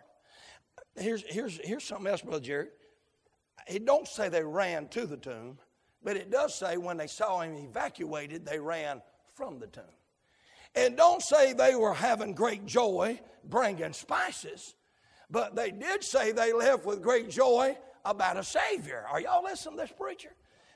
[0.96, 2.68] Here's, here's, here's something else, Brother Jerry.
[3.68, 5.58] It don't say they ran to the tomb.
[6.06, 9.02] But it does say when they saw him evacuated, they ran
[9.34, 9.82] from the tomb.
[10.76, 14.76] And don't say they were having great joy bringing spices,
[15.28, 19.04] but they did say they left with great joy about a Savior.
[19.10, 20.30] Are y'all listening to this preacher?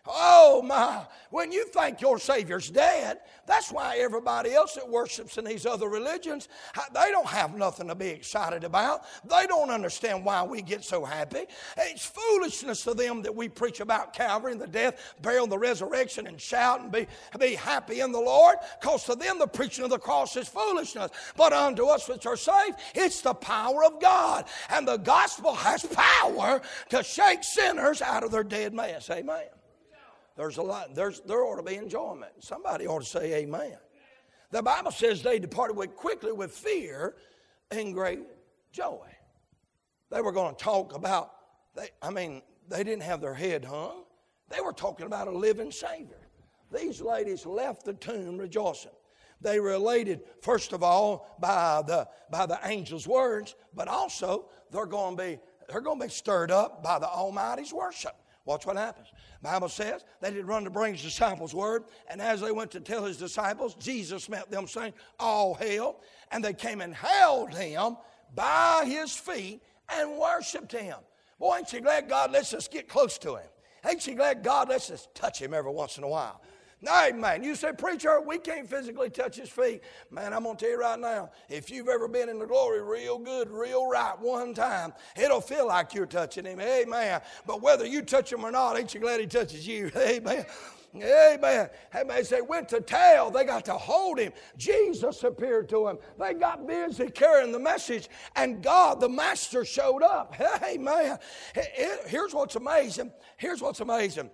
[0.07, 5.45] Oh my, when you think your Savior's dead, that's why everybody else that worships in
[5.45, 6.49] these other religions,
[6.95, 9.03] they don't have nothing to be excited about.
[9.29, 11.45] They don't understand why we get so happy.
[11.77, 15.59] It's foolishness to them that we preach about Calvary and the death, burial, and the
[15.59, 17.07] resurrection and shout and be,
[17.39, 21.11] be happy in the Lord, because to them the preaching of the cross is foolishness.
[21.37, 24.47] But unto us which are saved, it's the power of God.
[24.71, 29.11] And the gospel has power to shake sinners out of their dead mess.
[29.11, 29.45] Amen.
[30.37, 32.33] There's a lot, there's, there ought to be enjoyment.
[32.41, 33.77] Somebody ought to say amen.
[34.51, 37.15] The Bible says they departed with quickly with fear
[37.71, 38.21] and great
[38.73, 39.07] joy.
[40.11, 41.33] They were going to talk about,
[41.77, 44.05] they, I mean, they didn't have their head hung.
[44.49, 46.29] They were talking about a living Savior.
[46.73, 48.91] These ladies left the tomb rejoicing.
[49.41, 55.17] They related, first of all, by the, by the angel's words, but also they're going
[55.17, 55.39] to be
[55.71, 58.17] they're going to be stirred up by the Almighty's worship.
[58.45, 59.09] Watch what happens.
[59.43, 62.81] Bible says they did run to bring his disciples word, and as they went to
[62.81, 66.01] tell his disciples, Jesus met them saying, All hail.
[66.33, 67.97] And they came and held him
[68.35, 70.97] by his feet and worshiped him.
[71.39, 73.49] Boy, ain't you glad God lets us get close to him?
[73.89, 76.41] Ain't you glad God lets us touch him every once in a while?
[76.89, 77.43] Amen.
[77.43, 79.83] You say, preacher, we can't physically touch his feet.
[80.11, 82.83] Man, I'm going to tell you right now, if you've ever been in the glory
[82.83, 86.59] real good, real right one time, it'll feel like you're touching him.
[86.61, 87.21] Amen.
[87.47, 89.91] But whether you touch him or not, ain't you glad he touches you?
[89.97, 90.47] Amen.
[90.97, 91.69] Amen.
[91.95, 92.17] Amen.
[92.17, 93.31] They say went to tell.
[93.31, 94.33] They got to hold him.
[94.57, 95.99] Jesus appeared to him.
[96.19, 100.35] They got busy carrying the message, and God, the Master, showed up.
[100.65, 101.19] Amen.
[102.07, 103.13] Here's what's amazing.
[103.37, 104.31] Here's what's amazing.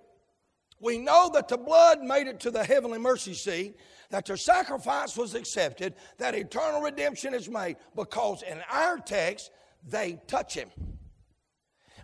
[0.79, 3.77] We know that the blood made it to the heavenly mercy seat,
[4.09, 9.51] that the sacrifice was accepted, that eternal redemption is made, because in our text,
[9.87, 10.69] they touch him.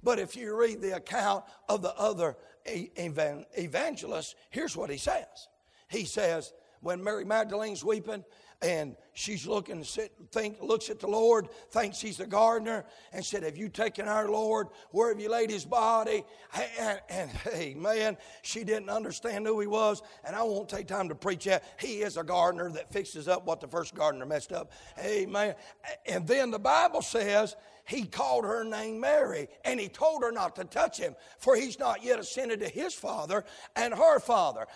[0.02, 5.48] But if you read the account of the other evangelists, here's what he says.
[5.88, 8.26] He says, when Mary Magdalene's weeping,
[8.62, 13.58] and she's looking, think, looks at the Lord, thinks he's the gardener, and said, Have
[13.58, 14.68] you taken our Lord?
[14.92, 16.24] Where have you laid his body?
[16.80, 21.10] And, and, hey, man, she didn't understand who he was, and I won't take time
[21.10, 21.64] to preach that.
[21.80, 24.72] He is a gardener that fixes up what the first gardener messed up.
[25.00, 25.56] Amen.
[26.06, 30.56] And then the Bible says he called her name Mary, and he told her not
[30.56, 33.44] to touch him, for he's not yet ascended to his father
[33.76, 34.68] and her father.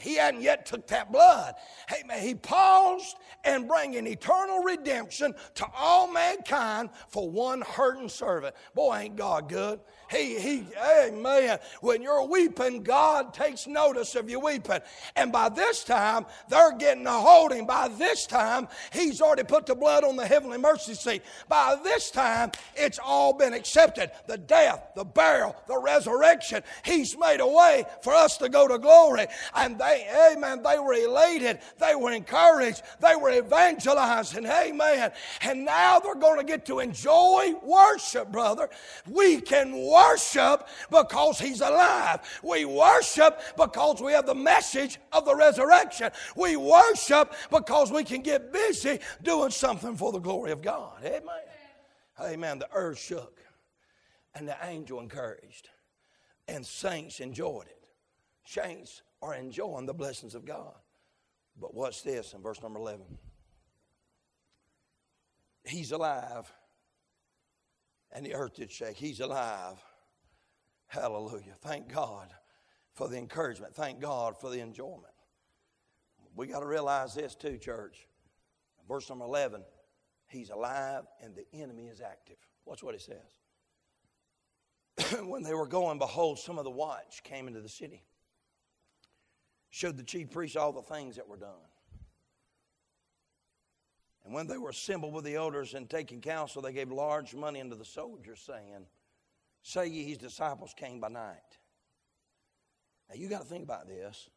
[0.00, 1.54] he hadn't yet took that blood.
[1.88, 8.52] Hey, man, he paused and bringing eternal redemption to all mankind for one hurting servant.
[8.74, 9.78] Boy, ain't God good.
[10.10, 11.60] He, he, amen.
[11.80, 14.80] When you're weeping, God takes notice of you weeping.
[15.14, 17.64] And by this time, they're getting a holding.
[17.64, 21.22] By this time, He's already put the blood on the heavenly mercy seat.
[21.48, 24.10] By this time, it's all been accepted.
[24.26, 26.64] The death, the burial, the resurrection.
[26.84, 29.26] He's made a way for us to go to glory.
[29.54, 31.60] And they, amen, they were elated.
[31.78, 32.82] They were encouraged.
[33.00, 33.30] They were
[33.60, 34.46] evangelizing.
[34.46, 35.12] Amen.
[35.42, 38.68] And now they're going to get to enjoy worship, brother.
[39.08, 42.20] We can worship because He's alive.
[42.42, 46.10] We worship because we have the message of the resurrection.
[46.36, 51.04] We worship because we can get busy doing something for the glory of God.
[51.04, 51.22] Amen.
[52.20, 52.58] Amen.
[52.58, 53.40] The earth shook
[54.34, 55.68] and the angel encouraged,
[56.46, 57.88] and saints enjoyed it.
[58.44, 60.74] Saints are enjoying the blessings of God.
[61.60, 63.04] But what's this in verse number 11?
[65.64, 66.52] He's alive.
[68.12, 68.96] And the earth did shake.
[68.96, 69.76] He's alive.
[70.88, 71.54] Hallelujah.
[71.60, 72.32] Thank God
[72.94, 73.74] for the encouragement.
[73.74, 75.04] Thank God for the enjoyment.
[76.34, 78.08] We got to realize this too, church.
[78.88, 79.62] Verse number 11
[80.26, 82.36] He's alive and the enemy is active.
[82.64, 83.16] Watch what he says.
[85.26, 88.04] when they were going, behold, some of the watch came into the city,
[89.70, 91.50] showed the chief priests all the things that were done.
[94.24, 97.60] And when they were assembled with the elders and taking counsel, they gave large money
[97.60, 98.86] unto the soldiers, saying,
[99.62, 101.58] Say ye his disciples came by night.
[103.08, 104.28] Now you got to think about this.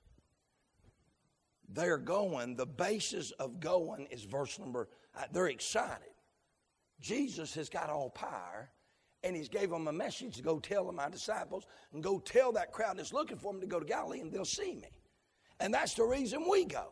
[1.69, 6.09] They're going, the basis of going is verse number, uh, they're excited.
[6.99, 8.69] Jesus has got all power,
[9.23, 12.71] and he's gave them a message to go tell my disciples and go tell that
[12.71, 14.89] crowd that's looking for him to go to Galilee and they'll see me.
[15.59, 16.89] And that's the reason we go.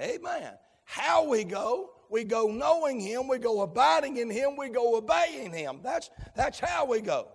[0.00, 0.54] Amen.
[0.84, 5.52] How we go, we go knowing him, we go abiding in him, we go obeying
[5.52, 5.80] him.
[5.82, 7.28] That's, that's how we go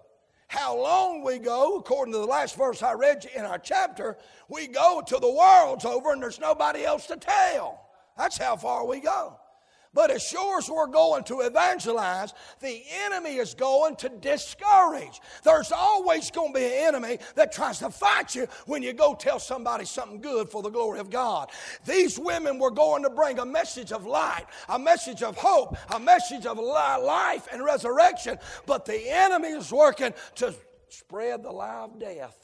[0.48, 4.68] how long we go, according to the last verse I read in our chapter, we
[4.68, 7.82] go till the world's over and there's nobody else to tell.
[8.18, 9.38] That's how far we go.
[9.98, 15.20] But as sure as we're going to evangelize, the enemy is going to discourage.
[15.42, 19.16] There's always going to be an enemy that tries to fight you when you go
[19.16, 21.50] tell somebody something good for the glory of God.
[21.84, 26.00] These women were going to bring a message of light, a message of hope, a
[26.00, 30.54] message of life and resurrection, but the enemy is working to
[30.90, 32.38] spread the lie of death.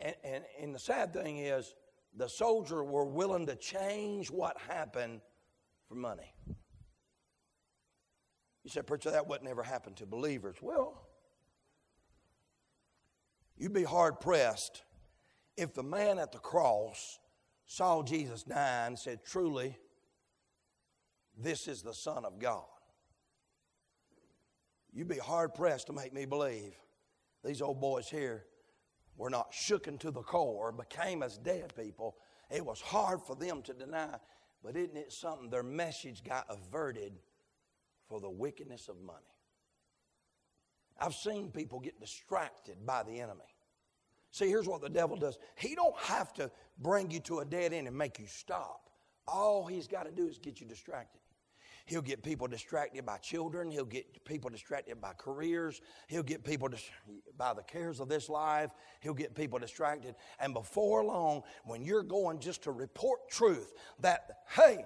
[0.00, 1.74] And, and, and the sad thing is,
[2.14, 5.22] the soldiers were willing to change what happened
[5.92, 6.32] for money.
[8.64, 10.56] You said, Preacher, that wouldn't ever happen to believers.
[10.62, 11.06] Well,
[13.58, 14.84] you'd be hard pressed
[15.56, 17.18] if the man at the cross
[17.66, 19.76] saw Jesus die and said, Truly,
[21.36, 22.64] this is the Son of God.
[24.94, 26.72] You'd be hard pressed to make me believe
[27.44, 28.44] these old boys here
[29.16, 32.16] were not shooken to the core, became as dead people,
[32.50, 34.16] It was hard for them to deny.
[34.62, 35.50] But isn't it something?
[35.50, 37.12] Their message got averted
[38.08, 39.18] for the wickedness of money.
[41.00, 43.40] I've seen people get distracted by the enemy.
[44.30, 45.38] See, here's what the devil does.
[45.56, 48.90] He don't have to bring you to a dead end and make you stop.
[49.26, 51.21] All he's got to do is get you distracted.
[51.86, 53.70] He'll get people distracted by children.
[53.70, 55.80] He'll get people distracted by careers.
[56.06, 56.90] He'll get people dis-
[57.36, 58.70] by the cares of this life.
[59.00, 60.14] He'll get people distracted.
[60.38, 64.84] And before long, when you're going just to report truth that, hey,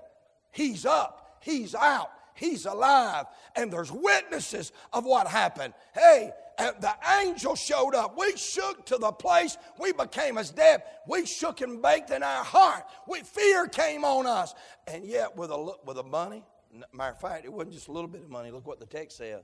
[0.53, 5.75] he's up, he's out, he's alive, and there's witnesses of what happened.
[5.95, 8.17] Hey, the angel showed up.
[8.19, 10.83] We shook to the place we became as dead.
[11.07, 12.85] We shook and baked in our heart.
[13.07, 14.55] We, fear came on us.
[14.87, 16.45] And yet, with a, with a money,
[16.93, 18.51] matter of fact, it wasn't just a little bit of money.
[18.51, 19.43] Look what the text said.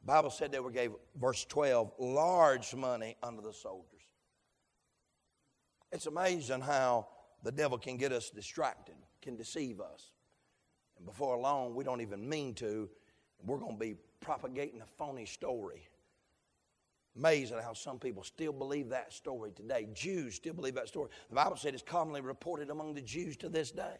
[0.00, 4.02] The Bible said they were gave, verse 12, large money unto the soldiers.
[5.90, 7.08] It's amazing how
[7.42, 10.12] the devil can get us distracted, can deceive us.
[10.96, 12.88] And before long, we don't even mean to,
[13.44, 15.88] we're going to be propagating a phony story.
[17.16, 19.88] Amazing how some people still believe that story today.
[19.94, 21.10] Jews still believe that story.
[21.28, 23.96] The Bible said it's commonly reported among the Jews to this day.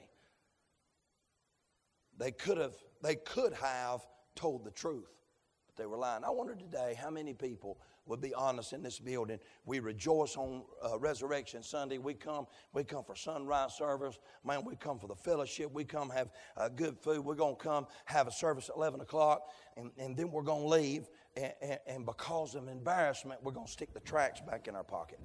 [2.18, 4.00] They could have, they could have
[4.34, 5.22] told the truth,
[5.66, 6.24] but they were lying.
[6.24, 9.38] I wonder today how many people would be honest in this building.
[9.64, 11.98] We rejoice on uh, Resurrection Sunday.
[11.98, 14.18] We come, we come for sunrise service.
[14.44, 15.72] Man, we come for the fellowship.
[15.72, 17.20] We come have uh, good food.
[17.20, 19.42] We're going to come have a service at 11 o'clock,
[19.76, 21.08] and, and then we're going to leave.
[21.36, 24.84] And, and, and because of embarrassment, we're going to stick the tracks back in our
[24.84, 25.20] pocket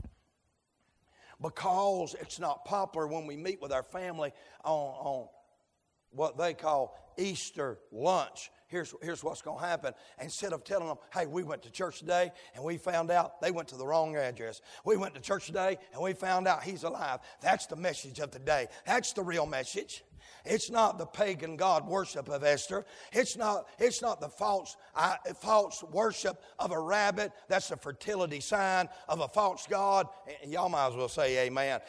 [1.42, 4.32] because it's not popular when we meet with our family
[4.64, 5.28] on, on
[6.14, 8.52] what they call Easter lunch.
[8.68, 9.94] Here's, here's what's going to happen.
[10.20, 13.52] Instead of telling them, hey, we went to church today and we found out they
[13.52, 14.62] went to the wrong address.
[14.84, 17.20] We went to church today and we found out he's alive.
[17.42, 18.68] That's the message of the day.
[18.86, 20.04] That's the real message.
[20.46, 22.86] It's not the pagan god worship of Esther.
[23.12, 27.32] It's not, it's not the false, uh, false worship of a rabbit.
[27.48, 30.08] That's a fertility sign of a false god.
[30.46, 31.80] Y'all might as well say amen.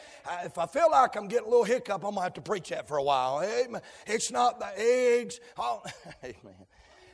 [0.43, 2.69] If I feel like I'm getting a little hiccup, I'm going to have to preach
[2.69, 3.41] that for a while.
[3.43, 3.81] Amen.
[4.07, 5.39] It's not the eggs.
[5.57, 5.83] Oh,
[6.23, 6.65] amen.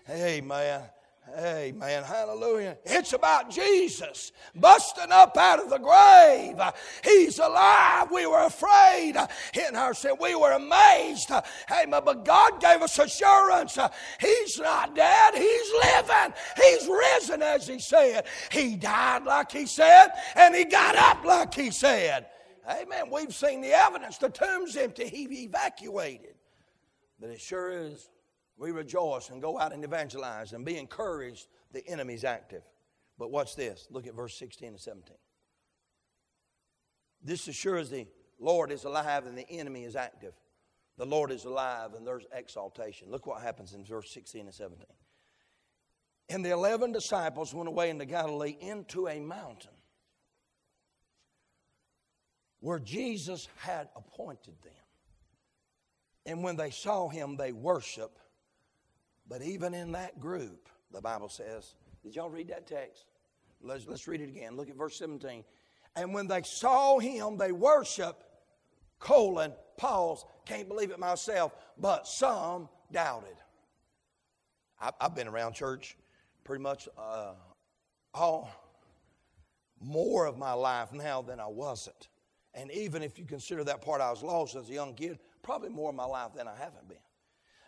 [0.10, 0.82] Amen.
[1.38, 2.04] Amen.
[2.04, 2.78] Hallelujah.
[2.84, 6.60] It's about Jesus busting up out of the grave.
[7.04, 8.10] He's alive.
[8.12, 9.14] We were afraid
[9.54, 10.16] in our sin.
[10.20, 11.32] We were amazed.
[11.72, 12.02] Amen.
[12.04, 13.78] But God gave us assurance.
[14.20, 15.36] He's not dead.
[15.36, 16.34] He's living.
[16.58, 18.26] He's risen, as He said.
[18.52, 22.26] He died like He said, and He got up like He said.
[22.70, 23.10] Amen.
[23.12, 24.18] We've seen the evidence.
[24.18, 25.08] The tomb's empty.
[25.08, 26.36] He evacuated.
[27.20, 28.10] But it sure is
[28.62, 31.48] we rejoice and go out and evangelize and be encouraged.
[31.74, 32.62] The enemy's active.
[33.18, 33.88] But watch this.
[33.90, 35.16] Look at verse 16 and 17.
[37.24, 38.06] This assures the
[38.40, 40.34] Lord is alive and the enemy is active.
[41.00, 43.10] The Lord is alive and there's exaltation.
[43.10, 44.86] Look what happens in verse 16 and 17.
[46.30, 49.72] And the eleven disciples went away into Galilee into a mountain
[52.60, 54.74] where Jesus had appointed them.
[56.28, 58.20] And when they saw him, they worshiped
[59.32, 63.06] but even in that group, the Bible says, did y'all read that text?
[63.62, 64.58] Let's, let's read it again.
[64.58, 65.46] Look at verse 17.
[65.96, 68.26] And when they saw him, they worshiped,
[69.00, 73.38] colon, pause, can't believe it myself, but some doubted.
[74.82, 75.96] I, have been around church
[76.44, 77.32] pretty much uh,
[78.14, 78.52] all
[79.80, 82.10] more of my life now than I wasn't.
[82.54, 85.70] And even if you consider that part I was lost as a young kid, probably
[85.70, 86.98] more of my life than I haven't been.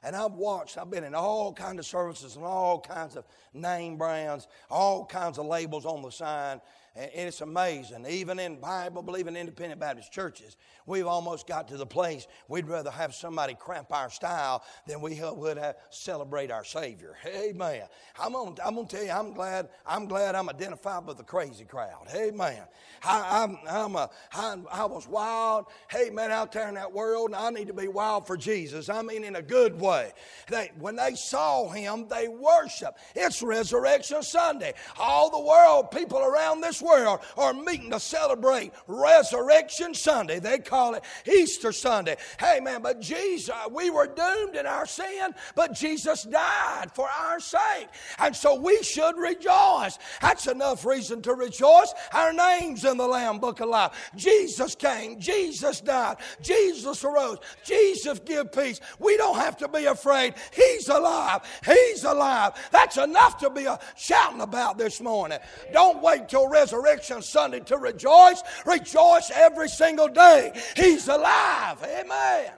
[0.04, 3.24] And I've watched, I've been in all kinds of services and all kinds of
[3.54, 6.60] name brands, all kinds of labels on the sign.
[6.96, 8.06] And it's amazing.
[8.08, 12.92] Even in Bible believing independent Baptist churches, we've almost got to the place we'd rather
[12.92, 17.16] have somebody cramp our style than we would have celebrate our Savior.
[17.26, 17.82] Amen.
[18.20, 21.66] I'm gonna, I'm gonna tell you, I'm glad, I'm glad I'm identified with the crazy
[21.66, 22.08] crowd.
[22.14, 22.62] Amen.
[23.04, 25.66] I, I'm, I'm a, I, I was wild.
[25.90, 28.88] Hey man, out there in that world, and I need to be wild for Jesus.
[28.88, 30.12] I mean in a good way.
[30.48, 33.00] They, when they saw him, they worshiped.
[33.16, 34.76] It's Resurrection Sunday.
[35.00, 40.40] All the world, people around this world are meeting to celebrate Resurrection Sunday.
[40.40, 42.18] They call it Easter Sunday.
[42.40, 47.40] Hey, man, but Jesus, we were doomed in our sin, but Jesus died for our
[47.40, 47.88] sake.
[48.20, 49.98] And so we should rejoice.
[50.22, 51.94] That's enough reason to rejoice.
[52.12, 54.12] Our name's in the Lamb Book of Life.
[54.16, 55.20] Jesus came.
[55.20, 56.18] Jesus died.
[56.42, 57.38] Jesus arose.
[57.64, 58.80] Jesus give peace.
[59.00, 60.34] We don't have to be afraid.
[60.54, 61.42] He's alive.
[61.66, 62.54] He's alive.
[62.72, 65.40] That's enough to be shouting about this morning.
[65.72, 68.42] Don't wait till resurrection Resurrection Sunday to rejoice.
[68.66, 70.60] Rejoice every single day.
[70.76, 71.78] He's alive.
[71.84, 72.52] Amen.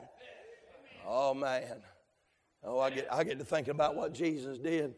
[1.06, 1.82] Oh, man.
[2.64, 4.96] Oh, I get, I get to thinking about what Jesus did.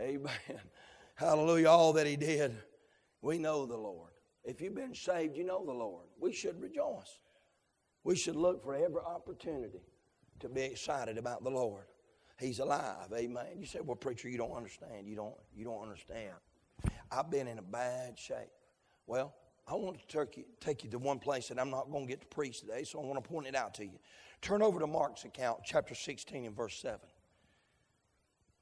[0.00, 0.32] Amen.
[1.14, 1.68] Hallelujah.
[1.68, 2.56] All that He did.
[3.22, 4.10] We know the Lord.
[4.44, 6.06] If you've been saved, you know the Lord.
[6.20, 7.18] We should rejoice.
[8.04, 9.82] We should look for every opportunity
[10.40, 11.84] to be excited about the Lord.
[12.38, 13.12] He's alive.
[13.14, 13.46] Amen.
[13.58, 15.06] You say, well, preacher, you don't understand.
[15.06, 16.34] You don't, you don't understand.
[17.10, 18.50] I've been in a bad shape.
[19.06, 19.34] Well,
[19.66, 20.26] I want to
[20.60, 23.00] take you, to one place that I'm not going to get to preach today, so
[23.00, 23.98] I want to point it out to you.
[24.40, 26.98] Turn over to Mark's account, chapter 16 and verse 7.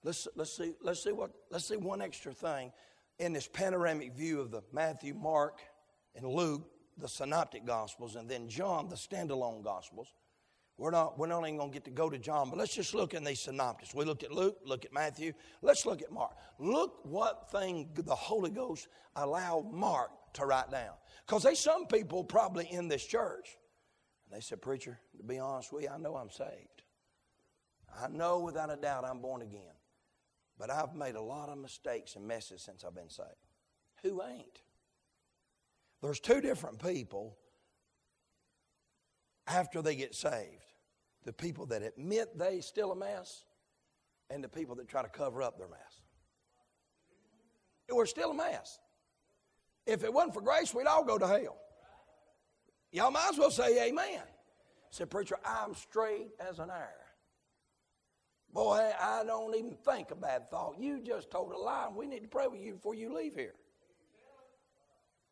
[0.03, 2.73] Let's, let's, see, let's, see what, let's see one extra thing
[3.19, 5.61] in this panoramic view of the Matthew, Mark,
[6.15, 10.09] and Luke, the synoptic gospels, and then John, the standalone gospels.
[10.79, 12.95] We're not, we're not even going to get to go to John, but let's just
[12.95, 13.95] look in these synoptics.
[13.95, 16.37] We looked at Luke, look at Matthew, let's look at Mark.
[16.59, 20.93] Look what thing the Holy Ghost allowed Mark to write down.
[21.27, 23.57] Because there's some people probably in this church,
[24.27, 26.83] and they said, Preacher, to be honest with you, I know I'm saved.
[27.99, 29.63] I know without a doubt I'm born again.
[30.59, 33.31] But I've made a lot of mistakes and messes since I've been saved.
[34.03, 34.61] Who ain't?
[36.03, 37.39] There's two different people
[39.47, 40.66] after they get saved
[41.27, 43.45] the people that admit they still a mess
[44.31, 46.03] and the people that try to cover up their mess.
[47.91, 48.79] We're still a mess.
[49.87, 51.59] If it wasn't for grace, we'd all go to hell.
[52.93, 54.23] Y'all might as well say amen.
[54.91, 56.89] Said, Preacher, I'm straight as an arrow.
[58.53, 60.77] Boy, I don't even think a bad thought.
[60.79, 63.35] You just told a lie, and we need to pray with you before you leave
[63.35, 63.55] here.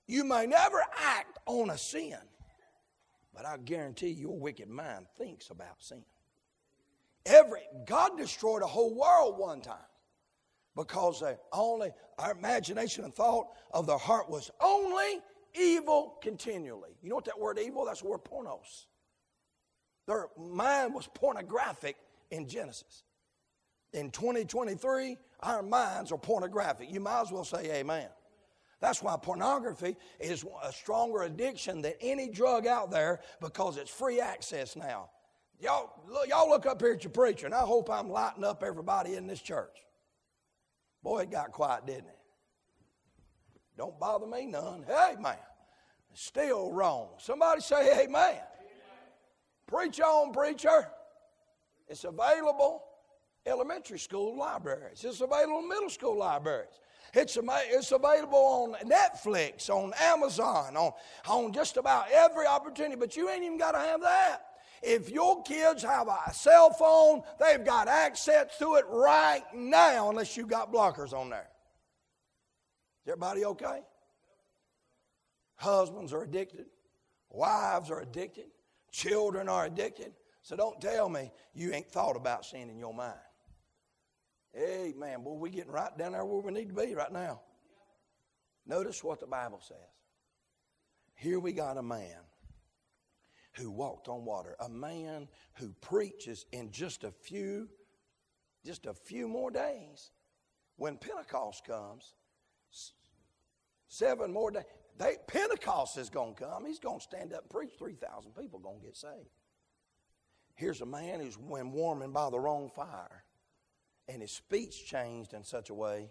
[0.06, 2.18] You may never act on a sin,
[3.34, 6.04] but I guarantee your wicked mind thinks about sin.
[7.26, 9.76] Every God destroyed a whole world one time
[10.76, 15.20] because they only our imagination and thought of the heart was only
[15.54, 16.90] evil continually.
[17.02, 17.84] You know what that word evil?
[17.84, 18.86] That's the word pornos.
[20.06, 21.96] Their mind was pornographic
[22.30, 23.04] in Genesis.
[23.92, 26.90] In 2023, our minds are pornographic.
[26.90, 28.08] You might as well say amen.
[28.84, 34.20] That's why pornography is a stronger addiction than any drug out there because it's free
[34.20, 35.08] access now.
[35.58, 38.62] Y'all, look, y'all look up here at your preacher, and I hope I'm lighting up
[38.62, 39.74] everybody in this church.
[41.02, 42.18] Boy, it got quiet, didn't it?
[43.78, 44.84] Don't bother me none.
[44.86, 45.38] Hey, man.
[46.12, 47.08] Still wrong.
[47.16, 48.10] Somebody say amen.
[48.10, 48.42] amen.
[49.66, 50.88] Preach on, preacher.
[51.88, 52.82] It's available
[53.46, 55.02] elementary school libraries.
[55.04, 56.80] It's available in middle school libraries.
[57.14, 60.92] It's, it's available on Netflix, on Amazon, on,
[61.28, 64.38] on just about every opportunity, but you ain't even got to have that.
[64.82, 70.36] If your kids have a cell phone, they've got access to it right now, unless
[70.36, 71.48] you got blockers on there.
[73.04, 73.80] Is everybody okay?
[75.56, 76.66] Husbands are addicted,
[77.30, 78.46] wives are addicted,
[78.90, 80.12] children are addicted.
[80.42, 83.14] So don't tell me you ain't thought about sin in your mind.
[84.56, 85.22] Amen.
[85.22, 87.40] Boy, we're getting right down there where we need to be right now.
[88.66, 89.76] Notice what the Bible says.
[91.16, 92.20] Here we got a man
[93.54, 97.68] who walked on water, a man who preaches in just a few,
[98.64, 100.10] just a few more days.
[100.76, 102.14] When Pentecost comes,
[103.88, 104.64] seven more days,
[104.96, 106.64] they, Pentecost is going to come.
[106.66, 107.72] He's going to stand up and preach.
[107.78, 109.30] 3,000 people going to get saved.
[110.54, 113.23] Here's a man who's when warming by the wrong fire
[114.08, 116.10] and his speech changed in such a way,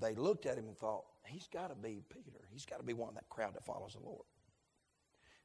[0.00, 2.40] they looked at him and thought, he's got to be Peter.
[2.50, 4.24] He's got to be one of that crowd that follows the Lord.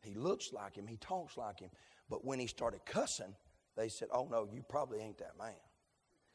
[0.01, 1.69] He looks like him, he talks like him.
[2.09, 3.35] But when he started cussing,
[3.77, 5.53] they said, oh no, you probably ain't that man.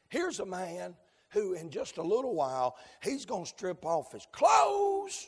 [0.09, 0.95] Here's a man
[1.29, 5.27] who, in just a little while, he's going to strip off his clothes.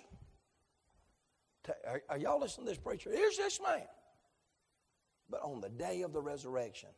[2.09, 3.11] Are, y'all listening to this preacher?
[3.13, 3.83] Here's this man.
[5.29, 6.89] But on the day of the resurrection,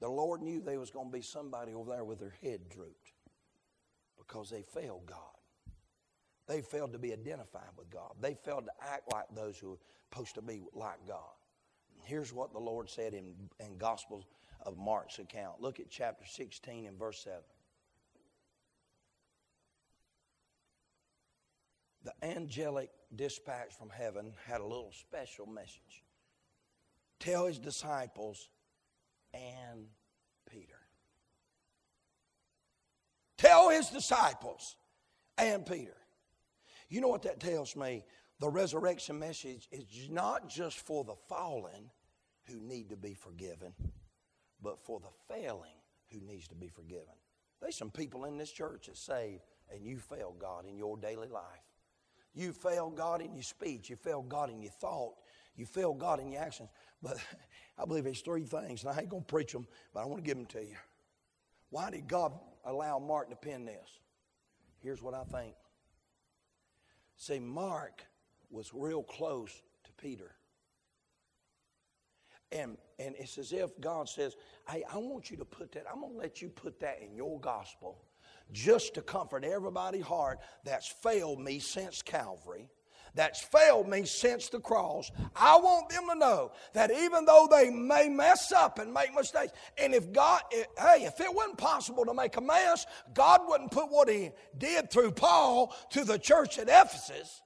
[0.00, 3.12] the Lord knew there was going to be somebody over there with their head drooped
[4.18, 5.18] because they failed God.
[6.48, 8.14] They failed to be identified with God.
[8.20, 9.78] They failed to act like those who were
[10.10, 11.18] supposed to be like God.
[12.02, 14.26] Here's what the Lord said in, in Gospel
[14.62, 15.60] of Mark's account.
[15.60, 17.38] Look at chapter 16 and verse 7.
[22.02, 26.04] The angelic dispatch from heaven had a little special message.
[27.18, 28.48] Tell his disciples
[29.34, 29.86] and
[30.50, 30.78] Peter.
[33.38, 34.76] Tell his disciples
[35.38, 35.96] and Peter.
[36.88, 38.04] You know what that tells me?
[38.40, 41.90] The resurrection message is not just for the fallen
[42.44, 43.72] who need to be forgiven,
[44.62, 45.76] but for the failing
[46.10, 47.14] who needs to be forgiven.
[47.60, 51.28] There's some people in this church that saved and you failed God in your daily
[51.28, 51.44] life.
[52.34, 53.90] You fail God in your speech.
[53.90, 55.14] You fail God in your thought.
[55.56, 56.70] You fail God in your actions.
[57.02, 57.18] But
[57.78, 60.22] I believe there's three things, and I ain't going to preach them, but I want
[60.22, 60.76] to give them to you.
[61.70, 62.32] Why did God
[62.64, 63.88] allow Mark to pen this?
[64.80, 65.54] Here's what I think.
[67.16, 68.02] See, Mark
[68.50, 69.52] was real close
[69.84, 70.32] to Peter.
[72.52, 74.34] And, and it's as if God says,
[74.68, 77.14] Hey, I want you to put that, I'm going to let you put that in
[77.14, 78.02] your gospel
[78.52, 82.68] just to comfort everybody's heart that's failed me since Calvary
[83.14, 85.10] that's failed me since the cross.
[85.34, 89.52] I want them to know that even though they may mess up and make mistakes,
[89.78, 93.70] and if God, eh, hey, if it wasn't possible to make a mess, God wouldn't
[93.70, 97.42] put what He did through Paul to the church at Ephesus.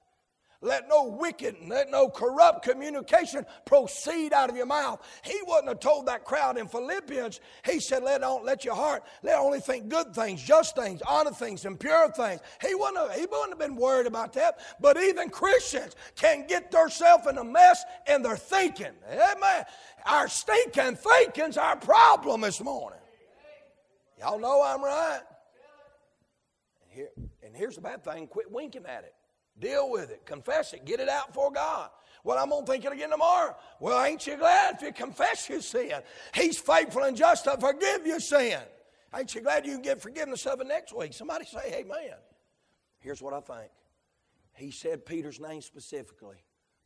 [0.65, 4.99] Let no wicked, let no corrupt communication proceed out of your mouth.
[5.23, 7.39] He wouldn't have told that crowd in Philippians.
[7.63, 11.31] He said, let, on, let your heart, let only think good things, just things, honor
[11.31, 12.41] things, and pure things.
[12.61, 14.59] He wouldn't, have, he wouldn't have been worried about that.
[14.81, 18.93] But even Christians can get themselves in a mess and they're thinking.
[19.07, 19.65] Amen.
[20.07, 22.99] Our stinking thinking's our problem this morning.
[24.19, 25.21] Y'all know I'm right.
[26.81, 27.09] And, here,
[27.43, 29.14] and here's the bad thing quit winking at it.
[29.59, 30.25] Deal with it.
[30.25, 30.85] Confess it.
[30.85, 31.89] Get it out for God.
[32.23, 33.55] Well, I'm going to think it again tomorrow.
[33.79, 36.01] Well, ain't you glad if you confess your sin?
[36.33, 38.59] He's faithful and just to forgive your sin.
[39.15, 41.13] Ain't you glad you get forgiveness of it next week?
[41.13, 42.17] Somebody say amen.
[42.99, 43.71] Here's what I think.
[44.55, 46.37] He said Peter's name specifically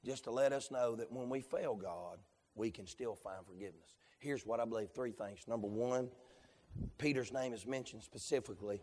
[0.06, 2.18] just to let us know that when we fail God,
[2.56, 3.96] we can still find forgiveness.
[4.20, 5.48] Here's what I believe three things.
[5.48, 6.10] Number one,
[6.98, 8.82] Peter's name is mentioned specifically.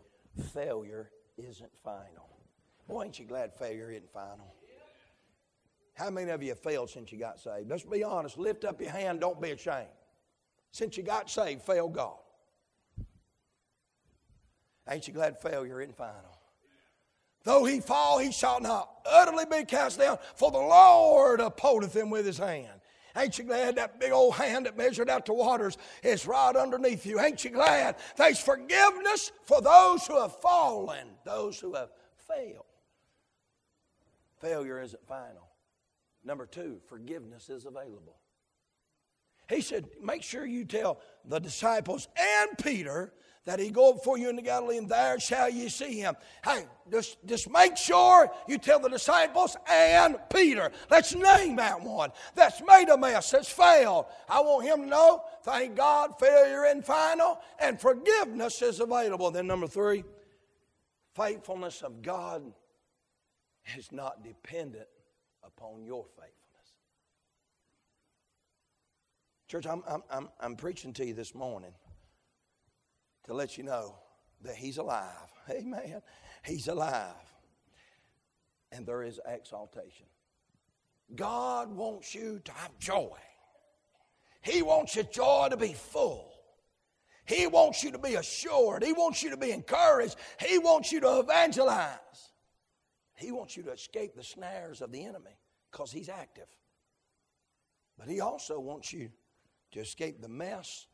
[0.53, 2.26] Failure isn't final.
[2.87, 4.53] Boy, ain't you glad failure isn't final?
[5.93, 7.69] How many of you have failed since you got saved?
[7.69, 8.37] Let's be honest.
[8.37, 9.19] Lift up your hand.
[9.19, 9.87] Don't be ashamed.
[10.71, 12.17] Since you got saved, fail God.
[14.89, 16.37] Ain't you glad failure isn't final?
[17.43, 22.09] Though he fall, he shall not utterly be cast down, for the Lord upholdeth him
[22.09, 22.79] with his hand.
[23.15, 27.05] Ain't you glad that big old hand that measured out the waters is right underneath
[27.05, 27.19] you?
[27.19, 31.89] Ain't you glad there's forgiveness for those who have fallen, those who have
[32.27, 32.66] failed?
[34.39, 35.47] Failure isn't final.
[36.23, 38.17] Number two, forgiveness is available.
[39.49, 43.13] He said, Make sure you tell the disciples and Peter
[43.45, 46.17] that he go before you in the Galilee, and there shall you see him.
[46.43, 50.69] Hey, just, just make sure you tell the disciples and Peter.
[50.91, 54.07] Let's name that one that's made a mess, that's failed.
[54.27, 59.31] I want him to know, thank God, failure and final, and forgiveness is available.
[59.31, 60.03] Then, number three,
[61.15, 62.51] faithfulness of God
[63.75, 64.87] is not dependent
[65.43, 66.37] upon your faithfulness.
[69.47, 71.73] Church, I'm, I'm, I'm, I'm preaching to you this morning
[73.25, 73.95] to let you know
[74.41, 75.31] that He's alive.
[75.49, 76.01] Amen.
[76.43, 77.13] He's alive.
[78.71, 80.05] And there is exaltation.
[81.15, 83.17] God wants you to have joy.
[84.41, 86.33] He wants your joy to be full.
[87.25, 88.83] He wants you to be assured.
[88.83, 90.15] He wants you to be encouraged.
[90.45, 92.31] He wants you to evangelize.
[93.17, 95.37] He wants you to escape the snares of the enemy
[95.71, 96.47] because he's active.
[97.97, 99.09] But he also wants you
[99.71, 100.85] to escape the mess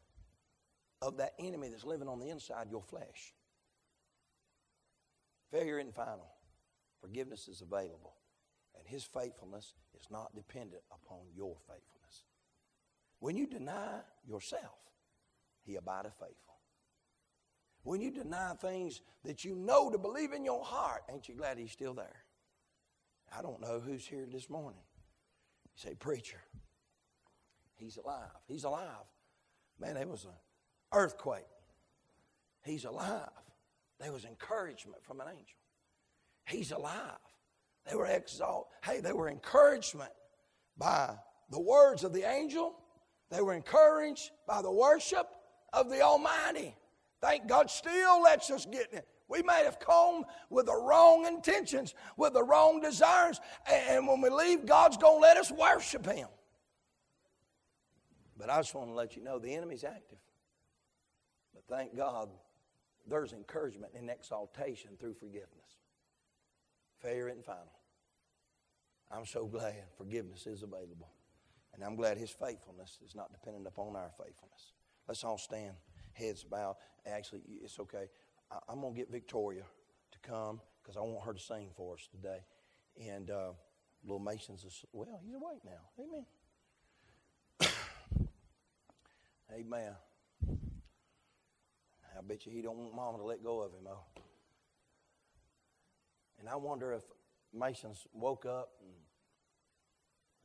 [1.01, 3.33] of that enemy that's living on the inside your flesh.
[5.51, 6.27] Failure isn't final.
[7.01, 8.15] Forgiveness is available.
[8.77, 12.23] And his faithfulness is not dependent upon your faithfulness.
[13.19, 14.79] When you deny yourself,
[15.63, 16.52] he abideth faithful.
[17.83, 21.57] When you deny things that you know to believe in your heart, ain't you glad
[21.57, 22.23] He's still there?
[23.37, 24.81] I don't know who's here this morning.
[25.65, 26.41] You say, Preacher,
[27.75, 28.29] He's alive.
[28.47, 29.05] He's alive.
[29.79, 30.31] Man, there was an
[30.93, 31.43] earthquake.
[32.63, 33.29] He's alive.
[33.99, 35.57] There was encouragement from an angel.
[36.45, 37.19] He's alive.
[37.89, 38.71] They were exalted.
[38.83, 40.11] Hey, they were encouragement
[40.77, 41.15] by
[41.49, 42.75] the words of the angel.
[43.29, 45.27] They were encouraged by the worship
[45.73, 46.75] of the Almighty.
[47.23, 49.07] Thank God still lets us get it.
[49.29, 54.29] We may have come with the wrong intentions, with the wrong desires, and when we
[54.29, 56.27] leave, God's going to let us worship Him.
[58.37, 60.17] But I just want to let you know the enemy's active.
[61.53, 62.27] But thank God
[63.07, 65.77] there's encouragement and exaltation through forgiveness.
[66.99, 67.79] Failure isn't final.
[69.09, 71.13] I'm so glad forgiveness is available.
[71.73, 74.73] And I'm glad His faithfulness is not dependent upon our faithfulness.
[75.07, 75.75] Let's all stand
[76.13, 76.75] heads bowed.
[77.05, 78.09] Actually, it's okay.
[78.51, 79.63] I, am going to get Victoria
[80.11, 82.39] to come because I want her to sing for us today.
[83.09, 83.51] And uh,
[84.03, 85.81] little Mason's, a, well, he's awake now.
[85.99, 86.25] Amen.
[89.53, 89.95] Amen.
[92.15, 94.05] I bet you he don't want mama to let go of him, though.
[96.39, 97.03] And I wonder if
[97.53, 98.91] Mason's woke up and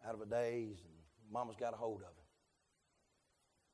[0.06, 0.94] out of a daze, and
[1.32, 2.17] Mama's got a hold of him.